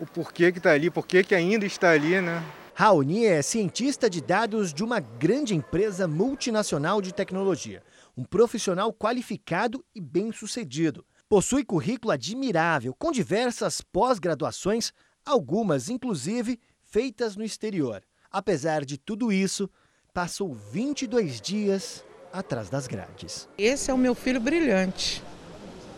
o 0.00 0.04
porquê 0.04 0.50
que 0.50 0.58
está 0.58 0.72
ali, 0.72 0.90
porquê 0.90 1.22
que 1.22 1.36
ainda 1.36 1.64
está 1.64 1.90
ali, 1.90 2.20
né? 2.20 2.42
Raoni 2.80 3.26
é 3.26 3.42
cientista 3.42 4.08
de 4.08 4.20
dados 4.20 4.72
de 4.72 4.84
uma 4.84 5.00
grande 5.00 5.52
empresa 5.52 6.06
multinacional 6.06 7.02
de 7.02 7.12
tecnologia. 7.12 7.82
Um 8.16 8.22
profissional 8.22 8.92
qualificado 8.92 9.84
e 9.92 10.00
bem-sucedido. 10.00 11.04
Possui 11.28 11.64
currículo 11.64 12.12
admirável, 12.12 12.94
com 12.96 13.10
diversas 13.10 13.80
pós-graduações, 13.80 14.92
algumas 15.26 15.88
inclusive 15.88 16.60
feitas 16.84 17.34
no 17.34 17.42
exterior. 17.42 18.00
Apesar 18.30 18.84
de 18.84 18.96
tudo 18.96 19.32
isso, 19.32 19.68
passou 20.14 20.54
22 20.54 21.40
dias 21.40 22.04
atrás 22.32 22.70
das 22.70 22.86
grades. 22.86 23.48
Esse 23.58 23.90
é 23.90 23.94
o 23.94 23.98
meu 23.98 24.14
filho 24.14 24.40
brilhante. 24.40 25.20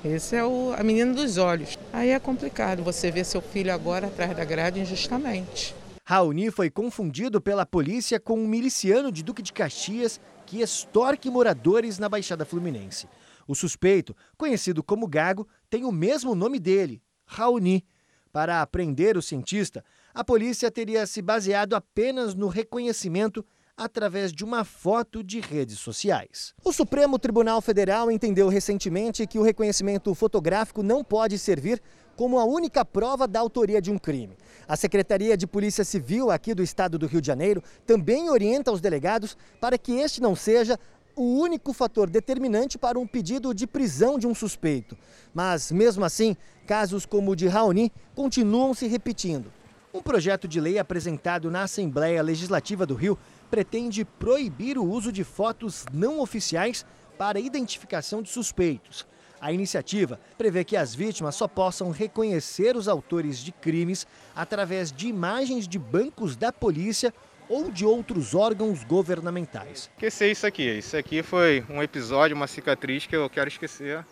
Esse 0.02 0.34
é 0.34 0.42
o, 0.42 0.72
a 0.74 0.82
menina 0.82 1.12
dos 1.12 1.36
olhos. 1.36 1.78
Aí 1.92 2.08
é 2.08 2.18
complicado 2.18 2.82
você 2.82 3.10
ver 3.10 3.26
seu 3.26 3.42
filho 3.42 3.70
agora 3.70 4.06
atrás 4.06 4.34
da 4.34 4.46
grade 4.46 4.80
injustamente. 4.80 5.78
Raoni 6.11 6.51
foi 6.51 6.68
confundido 6.68 7.40
pela 7.40 7.64
polícia 7.64 8.18
com 8.18 8.37
um 8.37 8.49
miliciano 8.49 9.12
de 9.12 9.23
Duque 9.23 9.40
de 9.40 9.53
Caxias 9.53 10.20
que 10.44 10.61
extorque 10.61 11.31
moradores 11.31 12.01
na 12.01 12.09
Baixada 12.09 12.44
Fluminense. 12.44 13.07
O 13.46 13.55
suspeito, 13.55 14.12
conhecido 14.37 14.83
como 14.83 15.07
Gago, 15.07 15.46
tem 15.70 15.85
o 15.85 15.92
mesmo 15.92 16.35
nome 16.35 16.59
dele, 16.59 17.01
Raoni. 17.25 17.87
Para 18.33 18.66
prender 18.66 19.16
o 19.16 19.23
cientista, 19.23 19.85
a 20.12 20.25
polícia 20.25 20.68
teria 20.68 21.07
se 21.07 21.23
baseado 21.23 21.75
apenas 21.75 22.35
no 22.35 22.49
reconhecimento 22.49 23.46
através 23.80 24.30
de 24.30 24.44
uma 24.44 24.62
foto 24.62 25.24
de 25.24 25.40
redes 25.40 25.78
sociais. 25.78 26.52
O 26.62 26.70
Supremo 26.70 27.18
Tribunal 27.18 27.62
Federal 27.62 28.10
entendeu 28.10 28.46
recentemente 28.50 29.26
que 29.26 29.38
o 29.38 29.42
reconhecimento 29.42 30.14
fotográfico 30.14 30.82
não 30.82 31.02
pode 31.02 31.38
servir 31.38 31.80
como 32.14 32.38
a 32.38 32.44
única 32.44 32.84
prova 32.84 33.26
da 33.26 33.40
autoria 33.40 33.80
de 33.80 33.90
um 33.90 33.96
crime. 33.96 34.36
A 34.68 34.76
Secretaria 34.76 35.34
de 35.34 35.46
Polícia 35.46 35.82
Civil 35.82 36.30
aqui 36.30 36.52
do 36.52 36.62
estado 36.62 36.98
do 36.98 37.06
Rio 37.06 37.22
de 37.22 37.26
Janeiro 37.26 37.62
também 37.86 38.28
orienta 38.28 38.70
os 38.70 38.82
delegados 38.82 39.34
para 39.58 39.78
que 39.78 39.92
este 39.92 40.20
não 40.20 40.36
seja 40.36 40.78
o 41.16 41.40
único 41.40 41.72
fator 41.72 42.10
determinante 42.10 42.76
para 42.76 42.98
um 42.98 43.06
pedido 43.06 43.54
de 43.54 43.66
prisão 43.66 44.18
de 44.18 44.26
um 44.26 44.34
suspeito. 44.34 44.94
Mas, 45.32 45.72
mesmo 45.72 46.04
assim, 46.04 46.36
casos 46.66 47.06
como 47.06 47.30
o 47.30 47.36
de 47.36 47.48
Raoni 47.48 47.90
continuam 48.14 48.74
se 48.74 48.86
repetindo. 48.86 49.50
Um 49.92 50.00
projeto 50.02 50.46
de 50.46 50.60
lei 50.60 50.78
apresentado 50.78 51.50
na 51.50 51.62
Assembleia 51.62 52.22
Legislativa 52.22 52.86
do 52.86 52.94
Rio 52.94 53.18
pretende 53.50 54.04
proibir 54.04 54.78
o 54.78 54.84
uso 54.84 55.10
de 55.10 55.24
fotos 55.24 55.84
não 55.92 56.20
oficiais 56.20 56.86
para 57.18 57.40
identificação 57.40 58.22
de 58.22 58.30
suspeitos. 58.30 59.06
A 59.40 59.52
iniciativa 59.52 60.20
prevê 60.36 60.64
que 60.64 60.76
as 60.76 60.94
vítimas 60.94 61.34
só 61.34 61.48
possam 61.48 61.90
reconhecer 61.90 62.76
os 62.76 62.88
autores 62.88 63.38
de 63.38 63.52
crimes 63.52 64.06
através 64.36 64.92
de 64.92 65.08
imagens 65.08 65.66
de 65.66 65.78
bancos 65.78 66.36
da 66.36 66.52
polícia 66.52 67.12
ou 67.48 67.70
de 67.70 67.84
outros 67.84 68.34
órgãos 68.34 68.84
governamentais. 68.84 69.90
Esquecer 69.94 70.30
isso 70.30 70.46
aqui. 70.46 70.78
Isso 70.78 70.96
aqui 70.96 71.22
foi 71.22 71.64
um 71.68 71.82
episódio, 71.82 72.36
uma 72.36 72.46
cicatriz 72.46 73.06
que 73.06 73.16
eu 73.16 73.28
quero 73.30 73.48
esquecer. 73.48 74.04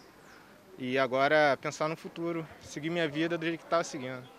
E 0.79 0.99
agora 0.99 1.59
pensar 1.61 1.89
no 1.89 1.97
futuro, 1.97 2.47
seguir 2.61 2.89
minha 2.89 3.09
vida 3.09 3.37
do 3.37 3.45
jeito 3.45 3.61
que 3.61 3.67
estava 3.67 3.85
seguindo. 3.85 4.38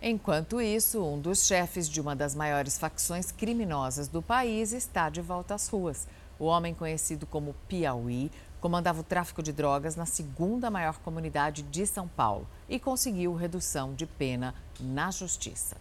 Enquanto 0.00 0.60
isso, 0.60 1.02
um 1.02 1.18
dos 1.18 1.46
chefes 1.46 1.88
de 1.88 2.00
uma 2.00 2.14
das 2.14 2.34
maiores 2.34 2.78
facções 2.78 3.32
criminosas 3.32 4.08
do 4.08 4.20
país 4.20 4.72
está 4.72 5.08
de 5.08 5.20
volta 5.20 5.54
às 5.54 5.68
ruas. 5.68 6.06
O 6.38 6.44
homem 6.44 6.74
conhecido 6.74 7.26
como 7.26 7.56
Piauí 7.66 8.30
comandava 8.60 9.00
o 9.00 9.04
tráfico 9.04 9.42
de 9.42 9.52
drogas 9.52 9.96
na 9.96 10.04
segunda 10.04 10.70
maior 10.70 10.98
comunidade 10.98 11.62
de 11.62 11.86
São 11.86 12.06
Paulo 12.06 12.46
e 12.68 12.78
conseguiu 12.78 13.34
redução 13.34 13.94
de 13.94 14.06
pena 14.06 14.54
na 14.78 15.10
justiça. 15.10 15.76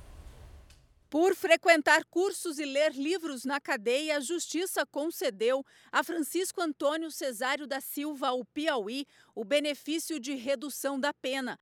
Por 1.09 1.35
frequentar 1.35 2.03
cursos 2.05 2.57
e 2.57 2.65
ler 2.65 2.93
livros 2.93 3.45
na 3.45 3.59
cadeia, 3.59 4.17
a 4.17 4.19
Justiça 4.19 4.85
concedeu 4.85 5.65
a 5.91 6.03
Francisco 6.03 6.61
Antônio 6.61 7.09
Cesário 7.09 7.65
da 7.65 7.79
Silva, 7.79 8.33
o 8.33 8.43
Piauí, 8.43 9.07
o 9.33 9.45
benefício 9.45 10.19
de 10.19 10.35
redução 10.35 10.99
da 10.99 11.13
pena. 11.13 11.59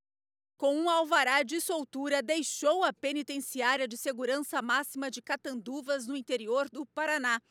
Com 0.58 0.76
um 0.76 0.90
alvará 0.90 1.44
de 1.44 1.60
soltura, 1.60 2.22
deixou 2.22 2.84
a 2.84 2.94
penitenciária 2.94 3.88
de 3.88 3.98
segurança 3.98 4.62
máxima 4.62 5.10
de 5.10 5.22
Catanduvas, 5.22 6.08
no 6.08 6.16
interior 6.16 6.70
do 6.70 6.86
Paraná. 6.86 7.42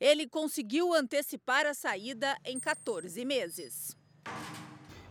Ele 0.00 0.26
conseguiu 0.26 0.92
antecipar 0.92 1.66
a 1.66 1.74
saída 1.74 2.36
em 2.44 2.58
14 2.58 3.24
meses. 3.24 3.96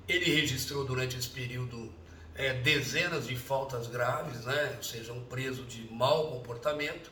Ele 0.08 0.26
registrou 0.26 0.86
durante 0.86 1.18
esse 1.18 1.30
período 1.30 1.94
é, 2.36 2.54
dezenas 2.54 3.28
de 3.28 3.36
faltas 3.36 3.88
graves, 3.88 4.46
né? 4.46 4.74
ou 4.76 4.84
seja, 4.84 5.14
um 5.14 5.24
preso 5.26 5.64
de 5.64 5.92
mau 5.92 6.32
comportamento, 6.32 7.12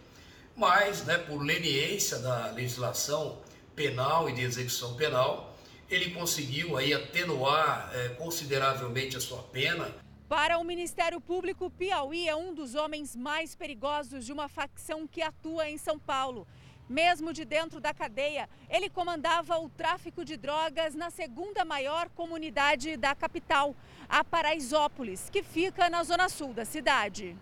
mas 0.56 1.04
né, 1.06 1.18
por 1.18 1.42
leniência 1.42 2.20
da 2.20 2.52
legislação 2.52 3.42
penal 3.76 4.30
e 4.30 4.34
de 4.34 4.42
execução 4.42 4.96
penal, 4.96 5.58
ele 5.90 6.12
conseguiu 6.12 6.78
aí 6.78 6.94
atenuar 6.94 7.92
é, 7.94 8.10
consideravelmente 8.10 9.18
a 9.18 9.20
sua 9.22 9.42
pena. 9.44 9.94
Para 10.36 10.58
o 10.58 10.64
Ministério 10.64 11.22
Público, 11.22 11.70
Piauí 11.70 12.28
é 12.28 12.36
um 12.36 12.56
dos 12.56 12.74
homens 12.74 13.16
mais 13.16 13.56
perigosos 13.56 14.26
de 14.26 14.34
uma 14.34 14.50
facção 14.50 15.06
que 15.06 15.22
atua 15.22 15.70
em 15.70 15.78
São 15.78 16.00
Paulo. 16.00 16.48
Mesmo 16.90 17.32
de 17.32 17.46
dentro 17.46 17.80
da 17.80 17.94
cadeia, 17.94 18.50
ele 18.68 18.90
comandava 18.90 19.60
o 19.60 19.70
tráfico 19.70 20.26
de 20.26 20.36
drogas 20.36 20.96
na 20.96 21.12
segunda 21.12 21.64
maior 21.64 22.10
comunidade 22.10 22.98
da 22.98 23.14
capital, 23.14 23.76
a 24.10 24.24
Paraisópolis, 24.24 25.30
que 25.30 25.44
fica 25.44 25.88
na 25.88 26.04
zona 26.04 26.28
sul 26.28 26.52
da 26.52 26.66
cidade. 26.66 27.38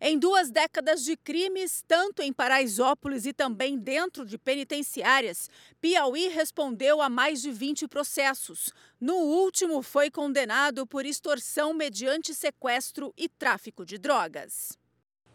Em 0.00 0.16
duas 0.16 0.48
décadas 0.48 1.02
de 1.04 1.16
crimes, 1.16 1.82
tanto 1.86 2.22
em 2.22 2.32
Paraisópolis 2.32 3.26
e 3.26 3.32
também 3.32 3.76
dentro 3.76 4.24
de 4.24 4.38
penitenciárias, 4.38 5.50
Piauí 5.80 6.28
respondeu 6.28 7.02
a 7.02 7.08
mais 7.08 7.42
de 7.42 7.50
20 7.50 7.88
processos. 7.88 8.72
No 9.00 9.14
último, 9.16 9.82
foi 9.82 10.08
condenado 10.08 10.86
por 10.86 11.04
extorsão 11.04 11.74
mediante 11.74 12.32
sequestro 12.32 13.12
e 13.16 13.28
tráfico 13.28 13.84
de 13.84 13.98
drogas. 13.98 14.78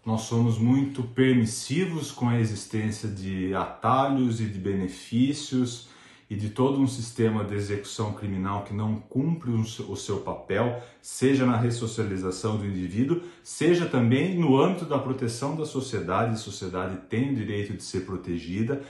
Nós 0.05 0.21
somos 0.21 0.57
muito 0.57 1.03
permissivos 1.03 2.09
com 2.09 2.29
a 2.29 2.39
existência 2.39 3.09
de 3.09 3.53
atalhos 3.53 4.39
e 4.39 4.45
de 4.45 4.59
benefícios 4.59 5.87
e 6.29 6.35
de 6.35 6.49
todo 6.49 6.79
um 6.79 6.87
sistema 6.87 7.43
de 7.43 7.55
execução 7.55 8.13
criminal 8.13 8.63
que 8.63 8.73
não 8.73 8.95
cumpre 8.95 9.51
o 9.51 9.95
seu 9.95 10.21
papel, 10.21 10.81
seja 11.01 11.45
na 11.45 11.57
ressocialização 11.57 12.57
do 12.57 12.65
indivíduo, 12.65 13.21
seja 13.43 13.85
também 13.85 14.37
no 14.37 14.59
âmbito 14.59 14.85
da 14.85 14.97
proteção 14.97 15.55
da 15.55 15.65
sociedade. 15.65 16.33
A 16.33 16.37
sociedade 16.37 16.97
tem 17.09 17.31
o 17.31 17.35
direito 17.35 17.73
de 17.73 17.83
ser 17.83 18.01
protegida, 18.01 18.81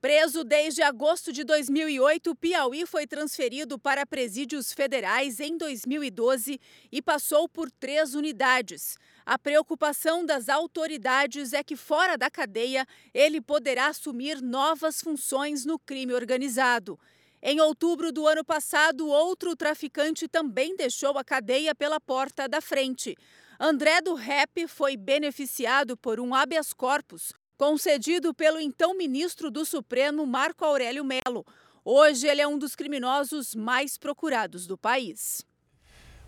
Preso 0.00 0.44
desde 0.44 0.80
agosto 0.80 1.30
de 1.30 1.44
2008, 1.44 2.34
Piauí 2.34 2.86
foi 2.86 3.06
transferido 3.06 3.78
para 3.78 4.06
presídios 4.06 4.72
federais 4.72 5.38
em 5.40 5.58
2012 5.58 6.58
e 6.90 7.02
passou 7.02 7.46
por 7.46 7.70
três 7.70 8.14
unidades. 8.14 8.96
A 9.26 9.38
preocupação 9.38 10.24
das 10.24 10.48
autoridades 10.48 11.52
é 11.52 11.62
que, 11.62 11.76
fora 11.76 12.16
da 12.16 12.30
cadeia, 12.30 12.86
ele 13.12 13.42
poderá 13.42 13.88
assumir 13.88 14.40
novas 14.40 15.02
funções 15.02 15.66
no 15.66 15.78
crime 15.78 16.14
organizado. 16.14 16.98
Em 17.42 17.60
outubro 17.60 18.10
do 18.10 18.26
ano 18.26 18.42
passado, 18.42 19.06
outro 19.06 19.54
traficante 19.54 20.26
também 20.26 20.74
deixou 20.76 21.18
a 21.18 21.24
cadeia 21.24 21.74
pela 21.74 22.00
porta 22.00 22.48
da 22.48 22.62
frente. 22.62 23.14
André 23.58 24.00
do 24.00 24.14
Rep 24.14 24.66
foi 24.66 24.96
beneficiado 24.96 25.94
por 25.94 26.18
um 26.18 26.34
habeas 26.34 26.72
corpus 26.72 27.34
concedido 27.60 28.32
pelo 28.32 28.58
então 28.58 28.96
ministro 28.96 29.50
do 29.50 29.66
Supremo 29.66 30.26
Marco 30.26 30.64
Aurélio 30.64 31.04
Melo. 31.04 31.44
Hoje 31.84 32.26
ele 32.26 32.40
é 32.40 32.48
um 32.48 32.58
dos 32.58 32.74
criminosos 32.74 33.54
mais 33.54 33.98
procurados 33.98 34.66
do 34.66 34.78
país. 34.78 35.44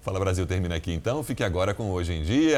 Fala 0.03 0.21
Brasil 0.21 0.45
termina 0.47 0.75
aqui 0.75 0.93
então. 0.93 1.23
Fique 1.25 1.43
agora 1.43 1.73
com 1.73 1.91
Hoje 1.91 2.13
em 2.13 2.23
Dia. 2.23 2.51